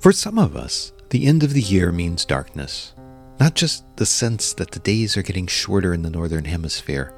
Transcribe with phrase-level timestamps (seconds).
[0.00, 2.94] For some of us, the end of the year means darkness.
[3.38, 7.12] Not just the sense that the days are getting shorter in the Northern Hemisphere,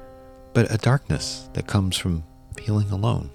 [0.53, 2.25] but a darkness that comes from
[2.57, 3.29] feeling alone.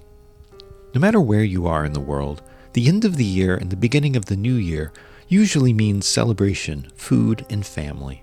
[0.95, 2.43] No matter where you are in the world,
[2.75, 4.93] the end of the year and the beginning of the new year
[5.29, 8.23] usually means celebration, food, and family.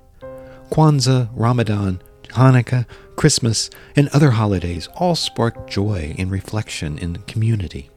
[0.69, 2.85] Kwanzaa, Ramadan, Hanukkah,
[3.15, 7.89] Christmas, and other holidays all spark joy and reflection in community.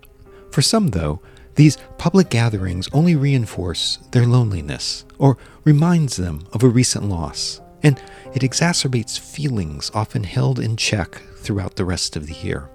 [0.51, 1.21] For some, though,
[1.59, 8.01] these public gatherings only reinforce their loneliness or reminds them of a recent loss, and
[8.33, 12.71] it exacerbates feelings often held in check throughout the rest of the year.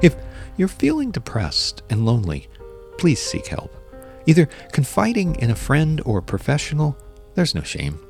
[0.00, 0.16] If
[0.56, 2.48] you're feeling depressed and lonely,
[2.96, 3.76] please seek help.
[4.24, 6.96] Either confiding in a friend or a professional,
[7.34, 8.00] there's no shame.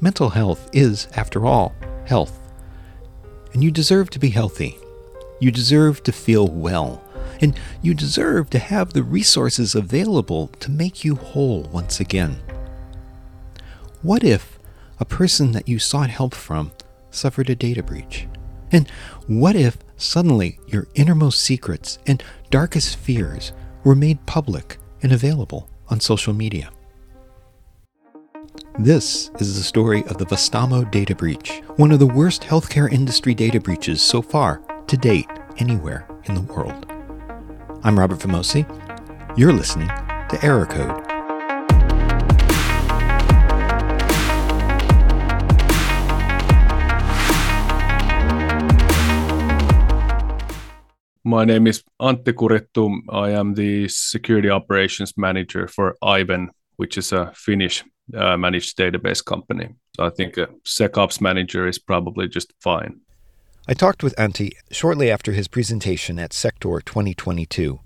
[0.00, 1.72] Mental health is, after all,
[2.04, 2.36] health.
[3.52, 4.76] And you deserve to be healthy.
[5.38, 7.03] You deserve to feel well.
[7.40, 12.40] And you deserve to have the resources available to make you whole once again.
[14.02, 14.58] What if
[15.00, 16.72] a person that you sought help from
[17.10, 18.26] suffered a data breach?
[18.70, 18.88] And
[19.26, 23.52] what if suddenly your innermost secrets and darkest fears
[23.84, 26.70] were made public and available on social media?
[28.78, 33.32] This is the story of the Vastaamo data breach, one of the worst healthcare industry
[33.32, 35.28] data breaches so far to date
[35.58, 36.83] anywhere in the world.
[37.86, 38.64] I'm Robert Vamosi.
[39.36, 41.04] You're listening to Error Code.
[51.24, 53.00] My name is Antti Kurittu.
[53.10, 57.84] I am the security operations manager for Aiven, which is a Finnish
[58.16, 59.68] uh, managed database company.
[59.96, 63.02] So I think a SecOps manager is probably just fine.
[63.66, 67.80] I talked with Antti shortly after his presentation at SecTor 2022.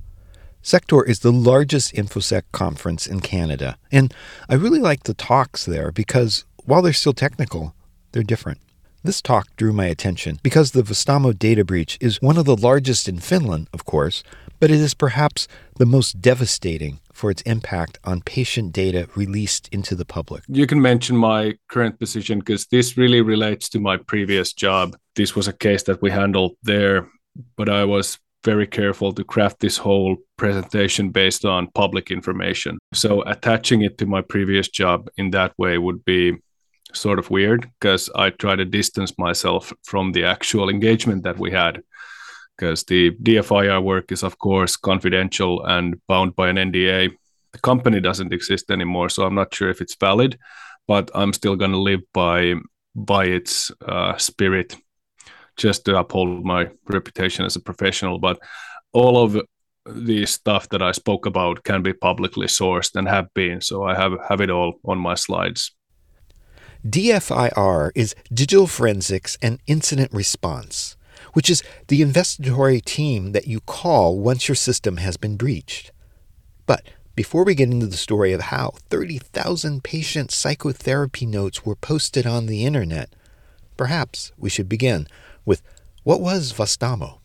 [0.61, 4.13] SecTor is the largest InfoSec conference in Canada, and
[4.49, 7.77] I really like the talks there because while they're still technical,
[8.11, 8.59] they're different.
[9.05, 13.09] This talk drew my attention because the Vastaamo data breach is one of the largest
[13.09, 14.25] in Finland, of course,
[14.59, 19.97] but it is perhaps the most devastating for its impact on patient data released into
[19.97, 20.45] the public.
[20.47, 24.97] You can mention my current position because this really relates to my previous job.
[25.17, 27.09] This was a case that we handled there,
[27.57, 32.79] but I was very careful to craft this whole presentation based on public information.
[32.95, 36.37] So attaching it to my previous job in that way would be
[36.95, 41.51] sort of weird because I try to distance myself from the actual engagement that we
[41.51, 41.83] had
[42.59, 47.15] because the DFIR work is, of course, confidential and bound by an NDA.
[47.53, 50.39] The company doesn't exist anymore, so I'm not sure if it's valid,
[50.89, 52.55] but I'm still going to live by
[52.95, 54.77] by its uh, spirit,
[55.57, 58.19] just to uphold my reputation as a professional.
[58.19, 58.41] But
[58.93, 59.41] all of
[59.87, 63.95] the stuff that I spoke about can be publicly sourced and have been, so I
[63.95, 65.73] have have it all on my slides.
[66.85, 70.97] DFIR is Digital Forensics and Incident Response
[71.39, 75.93] which is the investigatory team that you call once your system has been breached.
[76.67, 76.83] But
[77.15, 82.47] before we get into the story of how 30,000 patient psychotherapy notes were posted on
[82.47, 83.15] the internet,
[83.77, 85.07] perhaps we should begin
[85.45, 85.63] with
[86.03, 87.21] what was Vastaamo?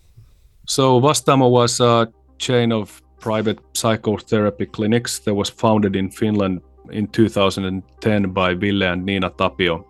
[0.67, 2.07] So, Vastaamo was a
[2.37, 9.07] chain of private psychotherapy clinics that was founded in Finland in 2010 by Ville and
[9.07, 9.83] Nina Tapio,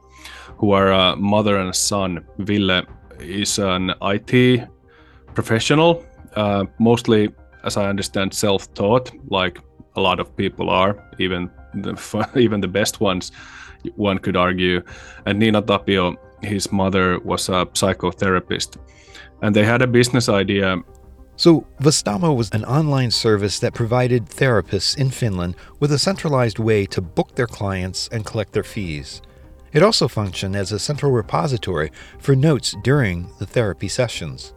[0.60, 2.26] who are a mother and son.
[2.38, 2.86] Ville
[3.20, 4.68] is an IT
[5.34, 6.04] professional,
[6.36, 7.30] uh, mostly,
[7.64, 9.60] as I understand, self-taught, like
[9.96, 13.32] a lot of people are, even the even the best ones,
[13.96, 14.82] one could argue.
[15.26, 18.78] And Nina Tapio, his mother, was a psychotherapist,
[19.42, 20.78] and they had a business idea.
[21.36, 26.86] So, Vastaamo was an online service that provided therapists in Finland with a centralized way
[26.88, 29.22] to book their clients and collect their fees.
[29.74, 34.54] It also functioned as a central repository for notes during the therapy sessions.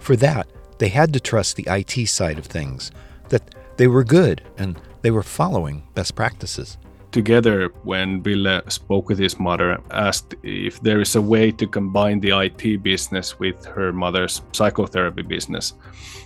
[0.00, 0.48] For that,
[0.78, 2.90] they had to trust the IT side of things,
[3.28, 6.78] that they were good and they were following best practices.
[7.12, 12.18] Together, when Ville spoke with his mother, asked if there is a way to combine
[12.18, 15.74] the IT business with her mother's psychotherapy business.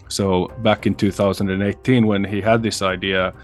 [0.08, 3.34] So, back in 2018, when he had this idea,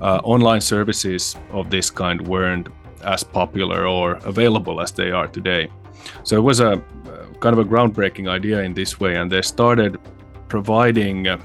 [0.00, 2.68] uh, online services of this kind weren't
[3.04, 5.68] as popular or available as they are today.
[6.22, 6.82] So it was a
[7.40, 9.98] kind of a groundbreaking idea in this way, and they started
[10.48, 11.38] providing uh,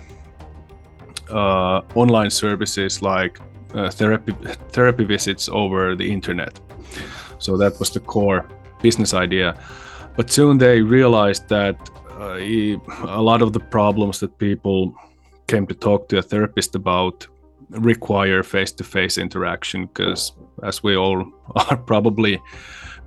[1.29, 3.39] uh, online services like
[3.73, 4.33] uh, therapy
[4.71, 6.59] therapy visits over the internet.
[7.39, 8.47] So that was the core
[8.81, 9.55] business idea.
[10.15, 11.75] But soon they realized that
[12.19, 14.93] uh, a lot of the problems that people
[15.47, 17.27] came to talk to a therapist about
[17.69, 20.33] require face-to-face interaction because
[20.63, 21.25] as we all
[21.55, 22.41] are probably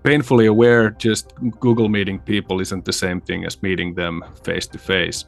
[0.03, 4.79] painfully aware just google meeting people isn't the same thing as meeting them face to
[4.79, 5.25] face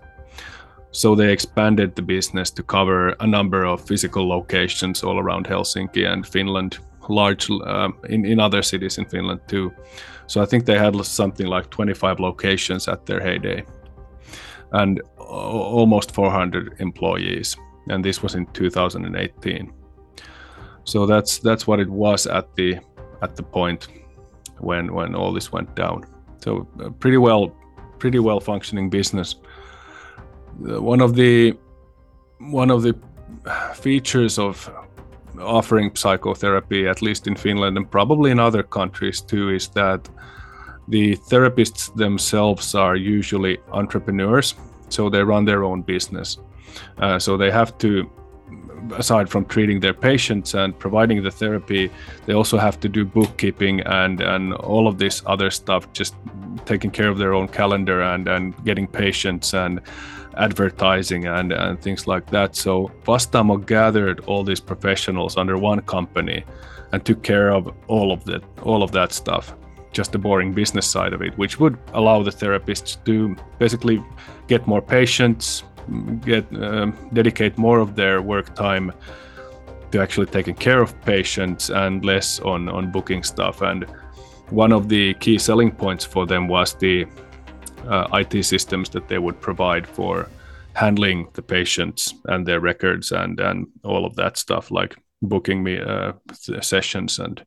[0.91, 6.07] so they expanded the business to cover a number of physical locations all around helsinki
[6.07, 6.79] and finland
[7.09, 9.73] large uh, in, in other cities in finland too.
[10.27, 13.65] So i think they had something like 25 locations at their heyday
[14.73, 17.57] and almost 400 employees.
[17.89, 19.73] And this was in 2018
[20.85, 22.79] so that's that's what it was at the
[23.23, 23.89] at the point
[24.59, 26.05] when when all this went down.
[26.39, 27.49] So uh, pretty well
[27.99, 29.37] pretty well functioning business.
[30.59, 31.57] One of the
[32.39, 32.95] one of the
[33.75, 34.71] features of
[35.41, 40.09] offering psychotherapy at least in Finland and probably in other countries too is that
[40.89, 44.55] the therapists themselves are usually entrepreneurs.
[44.89, 46.39] So they run their own business.
[46.99, 48.11] Uh, so they have to,
[48.93, 51.91] aside from treating their patients and providing the therapy,
[52.27, 56.15] they also have to do bookkeeping and and all of this other stuff, just
[56.65, 59.81] taking care of their own calendar and and getting patients and
[60.37, 62.57] advertising and, and things like that.
[62.57, 66.45] So Vastaamo gathered all these professionals under one company
[66.93, 69.55] and took care of all of that all of that stuff
[69.91, 74.03] just the boring business side of it which would allow the therapists to basically
[74.47, 75.65] get more patients
[76.25, 78.93] get um, dedicate more of their work time
[79.91, 83.87] to actually taking care of patients and less on on booking stuff and
[84.51, 87.07] one of the key selling points for them was the
[87.89, 90.29] uh, IT systems that they would provide for
[90.75, 95.79] handling the patients and their records and and all of that stuff like booking me
[95.79, 96.13] uh,
[96.61, 97.45] sessions and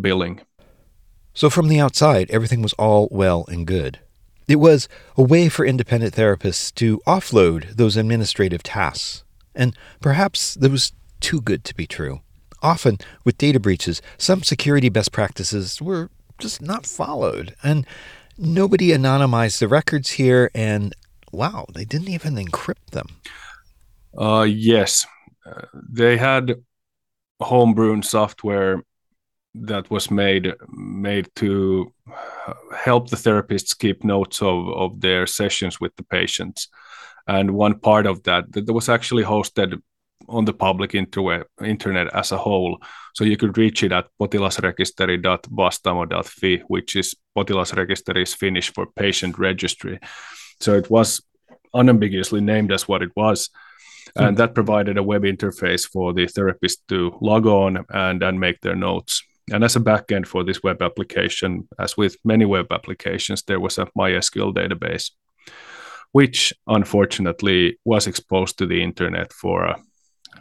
[0.00, 0.40] billing.
[1.34, 4.00] So from the outside, everything was all well and good.
[4.50, 9.22] It was a way for independent therapists to offload those administrative tasks.
[9.54, 12.22] And perhaps that was too good to be true.
[12.60, 16.10] Often, with data breaches, some security best practices were
[16.40, 17.54] just not followed.
[17.62, 17.86] And
[18.36, 20.96] nobody anonymized the records here, and
[21.30, 23.06] wow, they didn't even encrypt them.
[24.18, 25.06] Uh, yes.
[25.46, 26.56] Uh, they had
[27.40, 28.82] homegrown software
[29.54, 31.92] that was made made to
[32.76, 36.68] help the therapists keep notes of, of their sessions with the patients.
[37.26, 39.80] And one part of that that was actually hosted
[40.28, 42.78] on the public interweb, internet as a whole.
[43.14, 49.98] So you could reach it at potilasrekisteri.vastaamo.fi which is potilasrekisteri is finnish for patient registry.
[50.60, 51.20] So it was
[51.74, 53.50] unambiguously named as what it was.
[54.16, 54.36] And hmm.
[54.36, 58.76] that provided a web interface for the therapist to log on and, and make their
[58.76, 63.60] notes and as a backend for this web application, as with many web applications, there
[63.60, 65.10] was a MySQL database,
[66.12, 69.78] which unfortunately was exposed to the internet for, uh,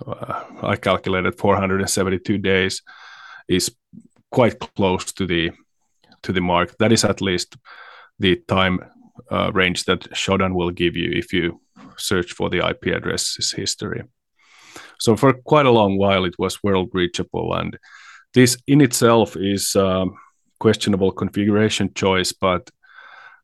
[0.06, 2.82] uh, I calculated 472 days,
[3.48, 3.72] is
[4.32, 5.52] quite close to the
[6.22, 6.78] to the mark.
[6.80, 7.56] That is at least
[8.20, 8.80] the time
[9.32, 11.62] uh, range that Shodan will give you if you
[11.98, 14.04] search for the IP addresses history.
[15.00, 17.78] So for quite a long while, it was world reachable and
[18.34, 20.16] this in itself is um,
[20.60, 22.70] questionable configuration choice, but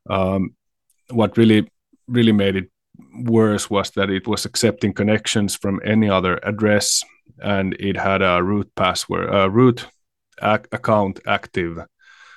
[0.09, 0.55] um,
[1.09, 1.69] what really
[2.07, 2.69] really made it
[3.23, 7.03] worse was that it was accepting connections from any other address,
[7.39, 9.87] and it had a root password, a root
[10.41, 11.79] ac- account active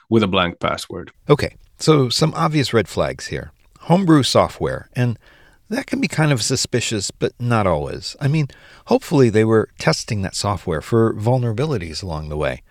[0.08, 1.10] with a blank password.
[1.28, 3.52] Okay, so some obvious red flags here.
[3.80, 5.18] Homebrew software and
[5.68, 8.16] that can be kind of suspicious, but not always.
[8.20, 8.48] I mean,
[8.86, 12.62] hopefully they were testing that software for vulnerabilities along the way.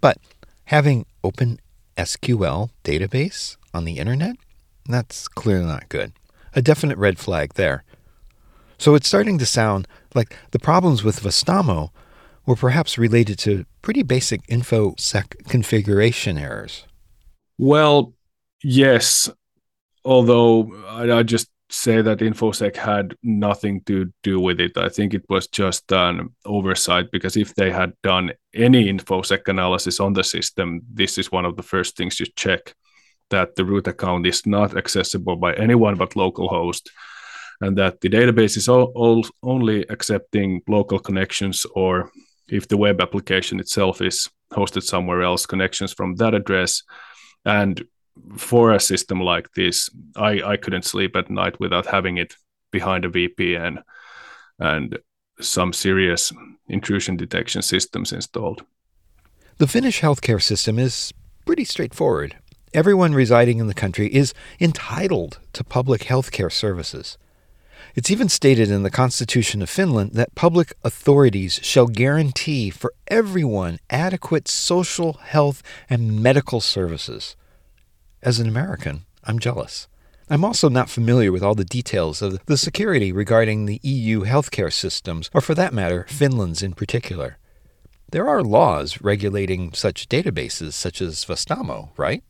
[0.00, 0.18] But
[0.66, 1.58] having open
[1.96, 4.36] SQL database on the internet,
[4.86, 6.12] that's clearly not good.
[6.54, 7.84] A definite red flag there.
[8.78, 11.90] So it's starting to sound like the problems with Vastaamo
[12.46, 16.86] were perhaps related to pretty basic InfoSec configuration errors.
[17.58, 18.14] Well,
[18.62, 19.30] yes.
[20.04, 24.76] Although I, I just say that infosec had nothing to do with it.
[24.76, 30.00] I think it was just an oversight because if they had done any infosec analysis
[30.00, 32.74] on the system this is one of the first things you check
[33.30, 36.88] that the root account is not accessible by anyone but localhost
[37.60, 42.10] and that the database is all, all, only accepting local connections or
[42.48, 46.82] if the web application itself is hosted somewhere else connections from that address.
[47.44, 47.84] And
[48.36, 52.36] for a system like this, I, I couldn't sleep at night without having it
[52.70, 53.82] behind a VPN
[54.58, 54.98] and
[55.40, 56.32] some serious
[56.68, 58.64] intrusion detection systems installed.
[59.58, 61.12] The Finnish healthcare system is
[61.44, 62.36] pretty straightforward.
[62.72, 67.18] Everyone residing in the country is entitled to public healthcare services.
[67.94, 73.78] It's even stated in the Constitution of Finland that public authorities shall guarantee for everyone
[73.88, 77.36] adequate social, health, and medical services.
[78.24, 79.86] As an American, I'm jealous.
[80.30, 84.72] I'm also not familiar with all the details of the security regarding the EU healthcare
[84.72, 87.36] systems, or for that matter, Finland's in particular.
[88.12, 92.24] There are laws regulating such databases, such as Vastaamo, right?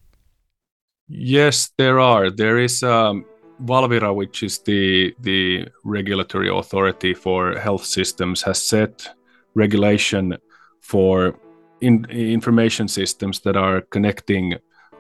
[1.07, 2.29] Yes, there are.
[2.29, 3.25] There is um,
[3.63, 9.09] Valvira, which is the the regulatory authority for health systems, has set
[9.55, 10.37] regulation
[10.81, 11.39] for
[11.81, 14.55] in, information systems that are connecting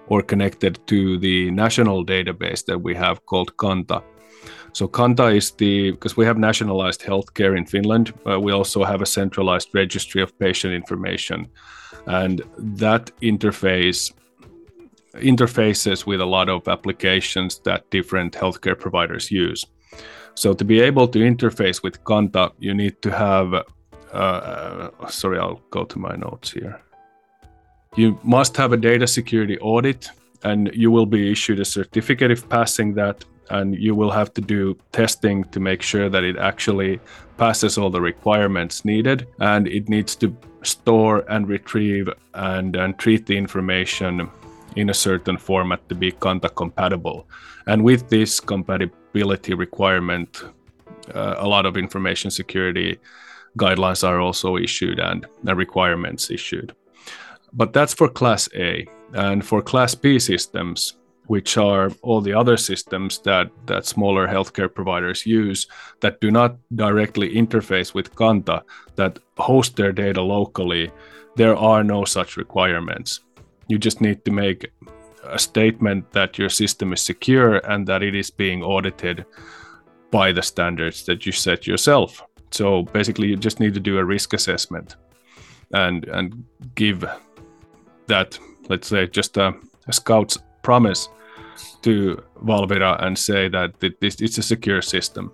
[0.09, 4.03] or connected to the national database that we have called Kanta.
[4.73, 8.13] So Kanta is the because we have nationalized healthcare in Finland.
[8.25, 11.47] We also have a centralized registry of patient information,
[12.07, 14.13] and that interface
[15.15, 19.65] interfaces with a lot of applications that different healthcare providers use.
[20.35, 23.55] So to be able to interface with Kanta, you need to have.
[24.13, 26.81] Uh, sorry, I'll go to my notes here.
[27.97, 30.09] You must have a data security audit,
[30.43, 34.41] and you will be issued a certificate if passing that and you will have to
[34.41, 37.01] do testing to make sure that it actually
[37.37, 43.27] passes all the requirements needed and it needs to store and retrieve and, and treat
[43.27, 44.31] the information
[44.77, 47.29] in a certain format to be Kanta compatible.
[47.67, 50.43] And with this compatibility requirement,
[51.15, 52.99] uh, a lot of information security
[53.59, 56.75] guidelines are also issued and requirements issued.
[57.55, 58.87] But that's for Class A.
[59.15, 60.97] And for Class B systems,
[61.27, 65.67] which are all the other systems that, that smaller healthcare providers use
[66.01, 68.63] that do not directly interface with Kanta,
[68.97, 70.91] that host their data locally,
[71.37, 73.21] there are no such requirements.
[73.69, 74.71] You just need to make
[75.25, 79.25] a statement that your system is secure and that it is being audited
[80.11, 82.23] by the standards that you set yourself.
[82.51, 84.97] So basically, you just need to do a risk assessment
[85.73, 86.45] and and
[86.75, 87.05] give
[88.07, 89.55] that, let's say, just a,
[89.87, 91.09] a scout's promise
[91.83, 95.33] to Valvira and say that this it's a secure system.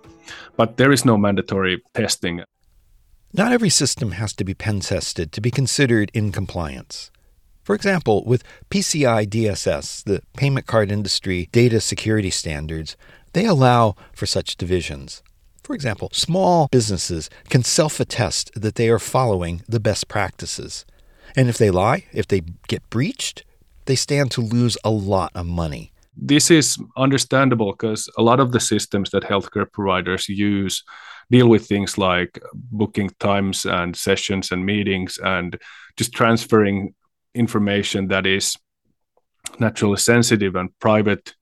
[0.57, 2.43] But there is no mandatory testing.
[3.33, 7.11] Not every system has to be pen tested to be considered in compliance.
[7.63, 12.97] For example, with PCI DSS, the payment card industry data security standards,
[13.33, 15.23] they allow for such divisions.
[15.63, 20.85] For example, small businesses can self attest that they are following the best practices.
[21.35, 23.43] And if they lie, if they get breached,
[23.85, 25.91] they stand to lose a lot of money.
[26.15, 30.83] This is understandable because a lot of the systems that healthcare providers use
[31.31, 35.57] deal with things like booking times and sessions and meetings and
[35.97, 36.93] just transferring
[37.33, 38.57] information that is
[39.59, 41.33] naturally sensitive and private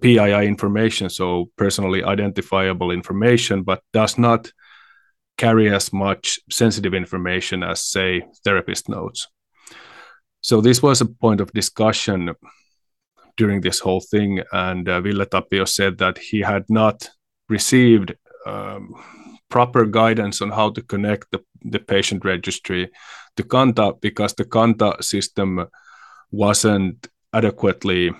[0.00, 4.50] PII information, so personally identifiable information, but does not
[5.36, 9.28] carry as much sensitive information as, say, therapist notes.
[10.40, 12.34] So this was a point of discussion
[13.36, 17.08] during this whole thing, and uh, Ville Tapio said that he had not
[17.48, 18.14] received
[18.46, 18.94] um,
[19.48, 22.90] proper guidance on how to connect the, the patient registry
[23.36, 25.66] to Kanta because the Kanta system
[26.30, 28.12] wasn't adequately,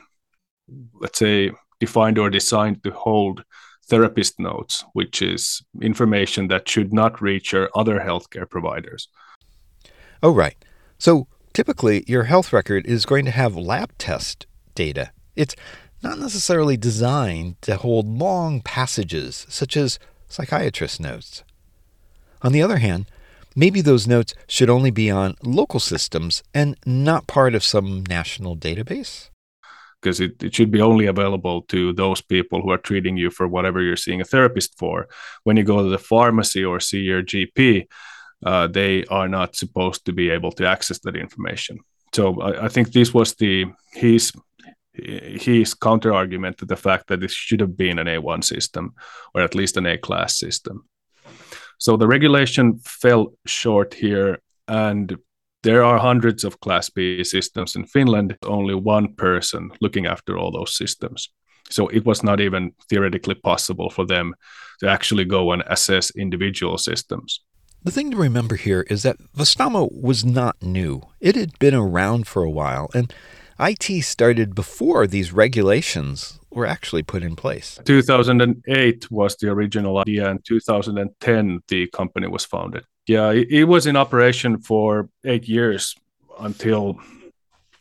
[1.00, 3.44] let's say, defined or designed to hold
[3.88, 9.08] therapist notes, which is information that should not reach your other healthcare providers.
[10.22, 10.56] Oh, right.
[10.98, 15.10] So typically, your health record is going to have lab test data.
[15.36, 15.54] It's
[16.02, 19.98] not necessarily designed to hold long passages, such as
[20.28, 21.42] psychiatrist notes.
[22.42, 23.06] On the other hand,
[23.56, 28.56] maybe those notes should only be on local systems and not part of some national
[28.56, 29.30] database?
[30.04, 33.48] Because it, it should be only available to those people who are treating you for
[33.48, 35.08] whatever you're seeing a therapist for.
[35.44, 37.88] When you go to the pharmacy or see your GP,
[38.44, 41.78] uh, they are not supposed to be able to access that information.
[42.12, 44.32] So I, I think this was the his
[44.92, 48.94] his counter argument to the fact that this should have been an A1 system
[49.34, 50.84] or at least an A class system.
[51.78, 55.16] So the regulation fell short here, and
[55.64, 60.52] there are hundreds of Class B systems in Finland, only one person looking after all
[60.52, 61.30] those systems.
[61.70, 64.34] So it was not even theoretically possible for them
[64.80, 67.40] to actually go and assess individual systems.
[67.82, 71.02] The thing to remember here is that Vastaamo was not new.
[71.20, 73.12] It had been around for a while, and
[73.58, 77.78] IT started before these regulations were actually put in place.
[77.84, 82.84] 2008 was the original idea, and 2010 the company was founded.
[83.06, 85.94] Yeah, it, it was in operation for eight years
[86.40, 86.98] until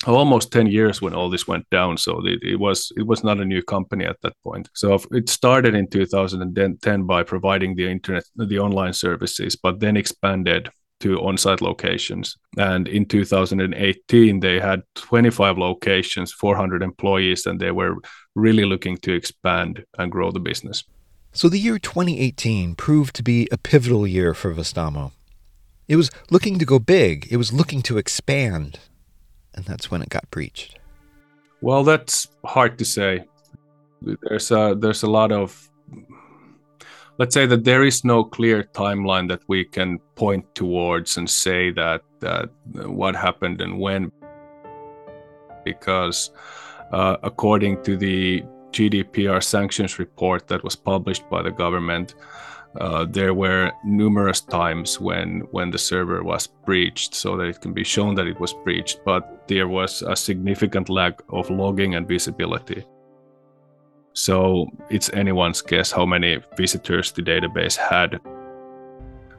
[0.05, 1.97] almost 10 years when all this went down.
[1.97, 4.69] So it, it, was it was not a new company at that point.
[4.73, 10.69] So it started in 2010 by providing the internet the online services but then expanded
[10.99, 12.37] to on-site locations.
[12.57, 17.95] And in 2018 they had 25 locations 400 employees and they were
[18.35, 20.83] really looking to expand and grow the business
[21.33, 25.11] so the year 2018 proved to be a pivotal year for Vastaamo.
[25.87, 28.79] it was looking to go big it was looking to expand
[29.55, 30.79] and that's when it got breached?
[31.61, 33.25] Well, that's hard to say.
[34.01, 35.69] There's a there's a lot of
[37.17, 41.71] let's say that there is no clear timeline that we can point towards and say
[41.71, 44.11] that that what happened and when
[45.63, 46.31] because
[46.91, 52.15] uh, according to the GDPR sanctions report that was published by the government
[52.79, 57.73] uh, there were numerous times when when the server was breached so that it can
[57.73, 62.07] be shown that it was breached but there was a significant lack of logging and
[62.07, 62.83] visibility.
[64.13, 68.19] So it's anyone's guess how many visitors the database had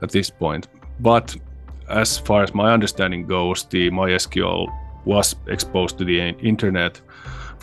[0.03, 0.69] at this point.
[1.01, 1.37] But
[1.89, 4.69] as far as my understanding goes the mysql
[5.05, 7.01] was exposed to the internet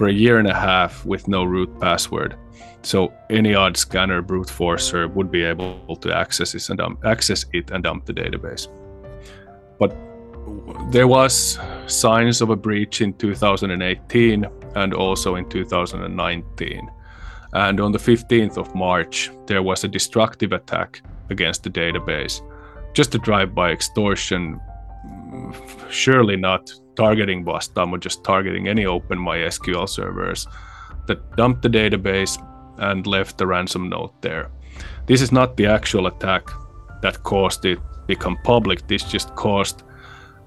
[0.01, 2.35] for a year and a half with no root password
[2.81, 7.45] so any odd scanner brute forcer would be able to access it and dump, access
[7.53, 8.67] it and dump the database.
[9.77, 9.95] But
[10.91, 16.91] there was signs of a breach in 2018 and also in 2019.
[17.53, 22.41] And on the 15th of March, there was a destructive attack against the database,
[22.95, 24.59] just a drive-by extortion,
[25.89, 30.47] surely not targeting Vastaamo, just targeting any open MySQL servers
[31.07, 32.37] that dumped the database
[32.77, 34.49] and left the ransom note there.
[35.05, 36.47] This is not the actual attack
[37.01, 38.87] that caused it to become public.
[38.87, 39.83] This just caused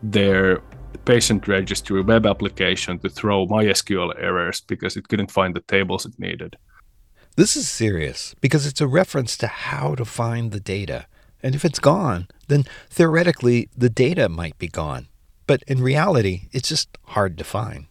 [0.02, 0.60] their
[1.04, 6.18] patient registry web application to throw MySQL errors because it couldn't find the tables it
[6.18, 6.56] needed.
[7.36, 11.06] This is serious because it's a reference to how to find the data.
[11.42, 15.08] And if it's gone, then theoretically the data might be gone.
[15.46, 17.86] But in reality, it's just hard to find.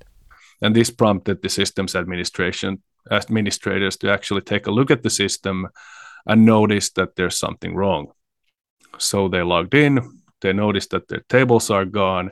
[0.61, 5.67] And this prompted the systems administration administrators to actually take a look at the system
[6.25, 8.11] and notice that there's something wrong.
[8.97, 12.31] So they logged in, they noticed that their tables are gone.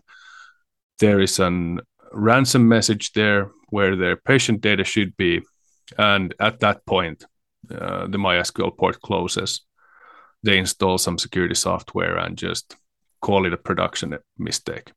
[1.00, 1.82] There is an
[2.14, 5.42] ransom message there where their patient data should be.
[5.98, 7.26] And at that point,
[7.70, 9.62] uh, the MySQL port closes.
[10.44, 12.76] They install some security software and just
[13.22, 14.92] call it a production mistake.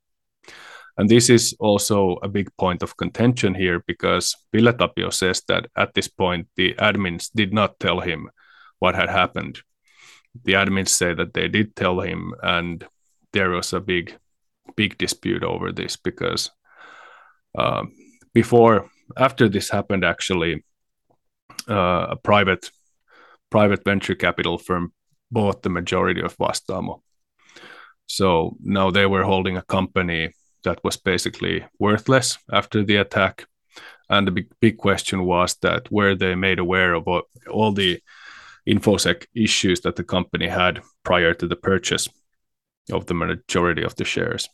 [0.96, 5.66] And this is also a big point of contention here because Ville Tapio says that
[5.76, 8.30] at this point, the admins did not tell him
[8.78, 9.60] what had happened.
[10.44, 12.84] The admins say that they did tell him, and
[13.32, 14.16] there was a big,
[14.76, 16.50] big dispute over this because
[17.58, 17.84] uh,
[18.32, 20.64] before, after this happened, actually,
[21.68, 22.70] uh, a private,
[23.50, 24.92] private venture capital firm
[25.34, 27.02] bought the majority of Vastaamo.
[28.06, 30.30] So now they were holding a company
[30.62, 33.46] that was basically worthless after the attack.
[34.08, 37.08] And the big, big question was that were they made aware of
[37.50, 38.00] all the
[38.66, 42.08] infosec issues that the company had prior to the purchase
[42.92, 44.48] of the majority of the shares.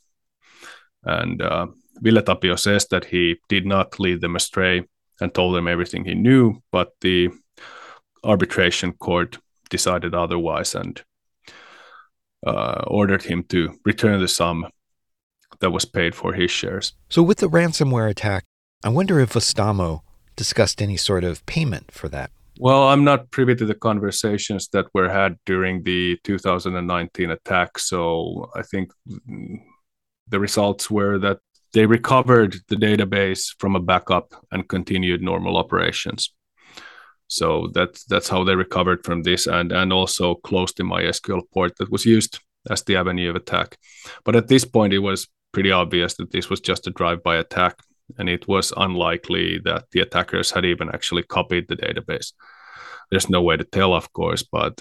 [1.05, 1.67] And uh,
[2.03, 4.85] Ville Tapio says that he did not lead them astray
[5.21, 7.31] and told them everything he knew, but the
[8.25, 9.39] arbitration court
[9.71, 11.03] decided otherwise and
[12.47, 14.67] uh, ordered him to return the sum
[15.61, 16.93] that was paid for his shares.
[17.09, 18.45] So, with the ransomware attack,
[18.83, 20.03] I wonder if Vastaamo
[20.37, 22.31] discussed any sort of payment for that.
[22.59, 27.79] Well, I'm not privy to the conversations that were had during the 2019 attack.
[27.79, 31.39] So, I think the results were that
[31.73, 36.33] they recovered the database from a backup and continued normal operations.
[37.31, 41.77] So that's that's how they recovered from this, and and also closed the MySQL port
[41.77, 43.79] that was used as the avenue of attack.
[44.25, 47.77] But at this point, it was pretty obvious that this was just a drive-by attack,
[48.19, 52.33] and it was unlikely that the attackers had even actually copied the database.
[53.11, 54.81] There's no way to tell, of course, but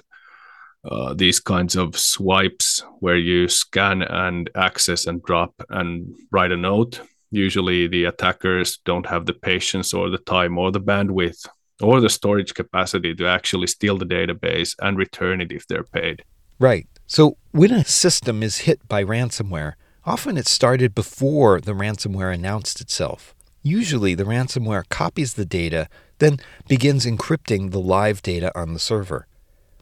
[0.84, 6.58] uh, these kinds of swipes where you scan and access and drop and write a
[6.58, 7.02] note.
[7.30, 11.48] Usually, the attackers don't have the patience or the time or the bandwidth
[11.82, 16.24] or the storage capacity to actually steal the database and return it if they're paid.
[16.60, 16.88] Right.
[17.08, 19.74] So, when a system is hit by ransomware,
[20.10, 23.36] Often it started before the ransomware announced itself.
[23.62, 25.88] Usually, the ransomware copies the data,
[26.18, 29.28] then begins encrypting the live data on the server.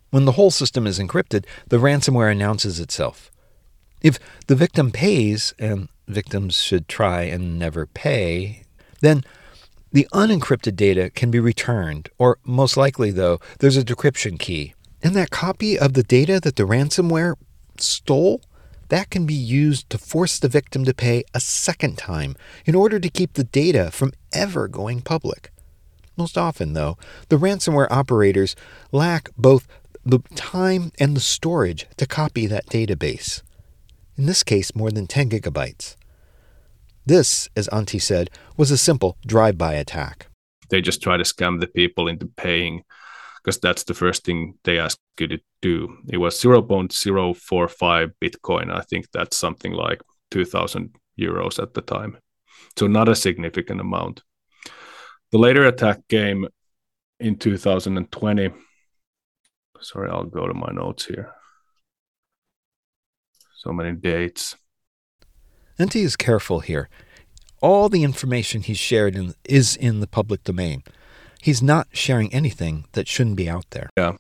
[0.10, 3.32] When the whole system is encrypted, the ransomware announces itself.
[4.02, 8.64] If the victim pays and victims should try and never pay,
[9.00, 9.24] then
[9.98, 14.76] the unencrypted data can be returned, or most likely, though, there's a decryption key.
[15.02, 17.34] And that copy of the data that the ransomware
[17.80, 18.44] stole,
[18.90, 23.00] that can be used to force the victim to pay a second time in order
[23.00, 25.50] to keep the data from ever going public.
[26.16, 28.56] Most often, though, the ransomware operators
[28.92, 29.68] lack both
[30.06, 33.42] the time and the storage to copy that database.
[34.16, 35.96] In this case, more than 10 gigabytes.
[37.08, 40.28] This, as Antti said, was a simple drive by attack.
[40.70, 42.84] They just try to scam the people into paying
[43.38, 46.00] because that's the first thing they ask you to do.
[46.10, 48.70] It was 0.045 Bitcoin.
[48.70, 52.18] I think that's something like 2,000 euros at the time.
[52.78, 54.24] So, not a significant amount.
[55.32, 56.46] The later attack came
[57.22, 58.50] in 2020.
[59.80, 61.32] Sorry, I'll go to my notes here.
[63.56, 64.58] So many dates.
[65.80, 66.90] Antti is careful here.
[67.62, 70.84] All the information he's shared in, is in the public domain.
[71.42, 73.90] He's not sharing anything that shouldn't be out there.
[73.98, 74.14] Yeah.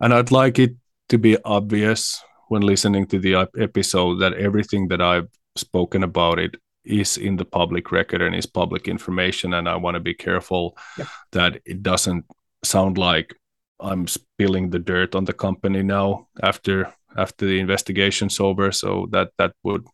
[0.00, 0.76] And I'd like it
[1.08, 6.56] to be obvious when listening to the episode that everything that I've spoken about it
[6.84, 9.54] is in the public record and is public information.
[9.54, 11.06] And I want to be careful yeah.
[11.32, 12.24] that it doesn't
[12.64, 13.34] sound like
[13.80, 18.72] I'm spilling the dirt on the company now after after the investigation's over.
[18.72, 19.86] So that that would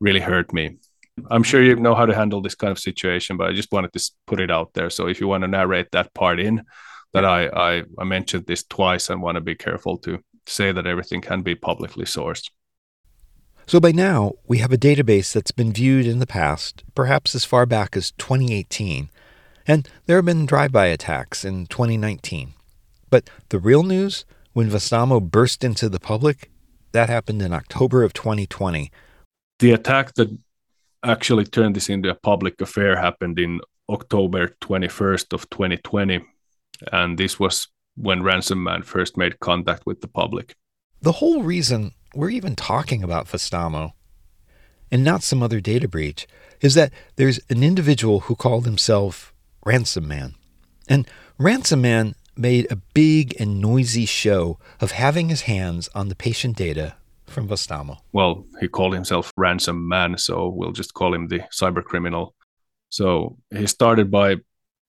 [0.00, 0.76] really hurt me.
[1.30, 3.92] I'm sure you know how to handle this kind of situation, but I just wanted
[3.92, 4.90] to put it out there.
[4.90, 6.62] So if you want to narrate that part in,
[7.12, 10.86] that I, I, I mentioned this twice and want to be careful to say that
[10.86, 12.50] everything can be publicly sourced.
[13.66, 17.46] So by now, we have a database that's been viewed in the past, perhaps as
[17.46, 19.08] far back as 2018,
[19.66, 22.52] and there have been drive by attacks in 2019.
[23.08, 26.50] But the real news, when Vastaamo burst into the public,
[26.92, 28.90] that happened in October of 2020
[29.58, 30.36] the attack that
[31.02, 36.20] actually turned this into a public affair happened in October 21st of 2020
[36.92, 40.56] and this was when Ransom Man first made contact with the public.
[41.00, 43.92] The whole reason we're even talking about Vastaamo
[44.90, 46.26] and not some other data breach
[46.60, 50.34] is that there's an individual who called himself Ransom Man.
[50.88, 56.14] And Ransom Man made a big and noisy show of having his hands on the
[56.14, 56.94] patient data
[57.34, 57.98] from Vastaamo?
[58.12, 62.34] Well, he called himself Ransom Man, so we'll just call him the cyber criminal.
[62.88, 64.36] So he started by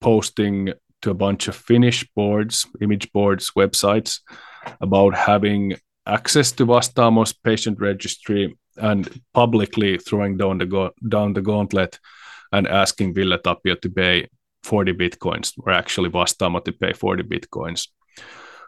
[0.00, 4.20] posting to a bunch of Finnish boards, image boards, websites
[4.80, 5.74] about having
[6.06, 11.98] access to Vastaamo's patient registry and publicly throwing down the go- down the gauntlet
[12.52, 14.28] and asking Ville Tapio to pay
[14.62, 17.88] 40 bitcoins, or actually Vastaamo to pay 40 bitcoins,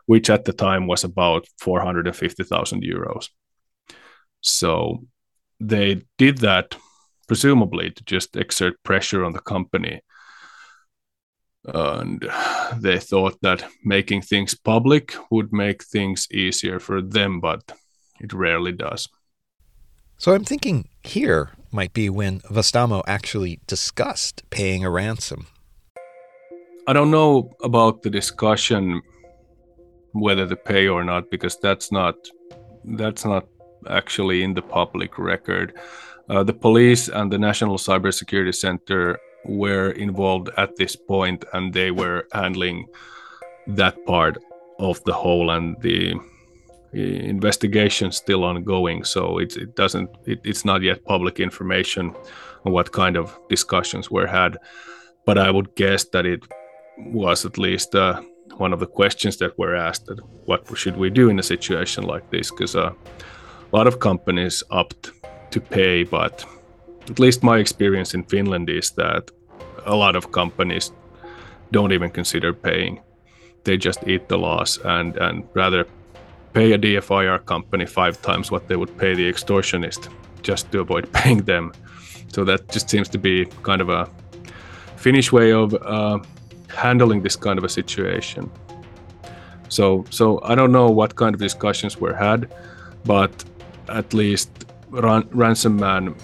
[0.06, 3.28] which at the time was about 450,000 euros.
[4.40, 5.04] So
[5.60, 6.76] they did that
[7.26, 10.00] presumably to just exert pressure on the company.
[11.64, 12.24] And
[12.76, 17.62] they thought that making things public would make things easier for them, but
[18.20, 19.08] it rarely does.
[20.16, 25.46] So I'm thinking here might be when Vastaamo actually discussed paying a ransom.
[26.86, 29.02] I don't know about the discussion
[30.12, 32.16] whether to pay or not because that's not
[32.84, 33.46] that's not
[33.88, 35.74] actually in the public record.
[36.28, 41.90] Uh, the police and the National Cybersecurity Center were involved at this point, and they
[41.90, 42.86] were handling
[43.66, 44.38] that part
[44.78, 46.14] of the whole, and the
[46.92, 49.04] investigation still ongoing.
[49.04, 52.14] So it, it doesn't, it, it's not yet public information
[52.64, 54.58] on what kind of discussions were had.
[55.24, 56.42] But I would guess that it
[56.98, 58.22] was at least uh,
[58.56, 62.04] one of the questions that were asked: that what should we do in a situation
[62.04, 62.50] like this?
[62.50, 62.92] Because uh,
[63.72, 65.12] a lot of companies opt
[65.50, 66.44] to pay, but
[67.10, 69.30] at least my experience in Finland is that
[69.86, 70.92] a lot of companies
[71.70, 73.00] don't even consider paying.
[73.64, 75.86] They just eat the loss and, and rather
[76.52, 80.08] pay a DFIR company five times what they would pay the extortionist
[80.42, 81.72] just to avoid paying them.
[82.28, 84.08] So that just seems to be kind of a
[84.96, 86.18] Finnish way of uh,
[86.68, 88.50] handling this kind of a situation.
[89.68, 92.52] So, so I don't know what kind of discussions were had,
[93.04, 93.44] but
[93.88, 94.50] at least
[94.90, 96.14] Ran- Ransom Man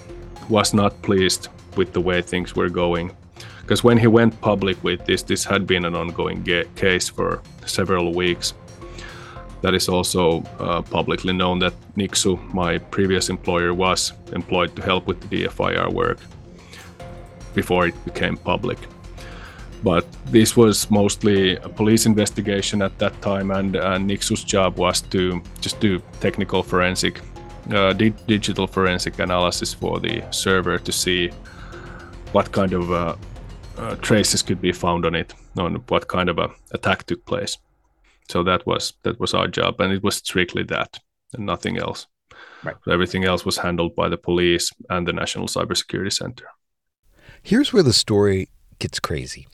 [0.49, 3.15] was not pleased with the way things were going.
[3.61, 6.45] Because when he went public with this, this had been an ongoing
[6.77, 8.53] case for several weeks.
[9.63, 15.07] That is also uh, publicly known that Nixu, my previous employer, was employed to help
[15.07, 16.19] with the DFIR work
[17.55, 18.79] before it became public.
[19.83, 25.01] But this was mostly a police investigation at that time, and, and Nixu's job was
[25.01, 27.21] to just do technical forensic
[27.69, 31.31] di- digital forensic analysis for the server to see
[32.33, 33.17] what kind of uh,
[33.79, 37.59] uh, traces could be found on it, on what kind of a attack took place.
[38.29, 40.99] So that was that was our job, and it was strictly that
[41.33, 42.07] and nothing else.
[42.63, 42.77] Right.
[42.85, 46.47] So everything else was handled by the police and the National Cybersecurity Center.
[47.43, 48.49] Here's where the story
[48.79, 49.47] gets crazy.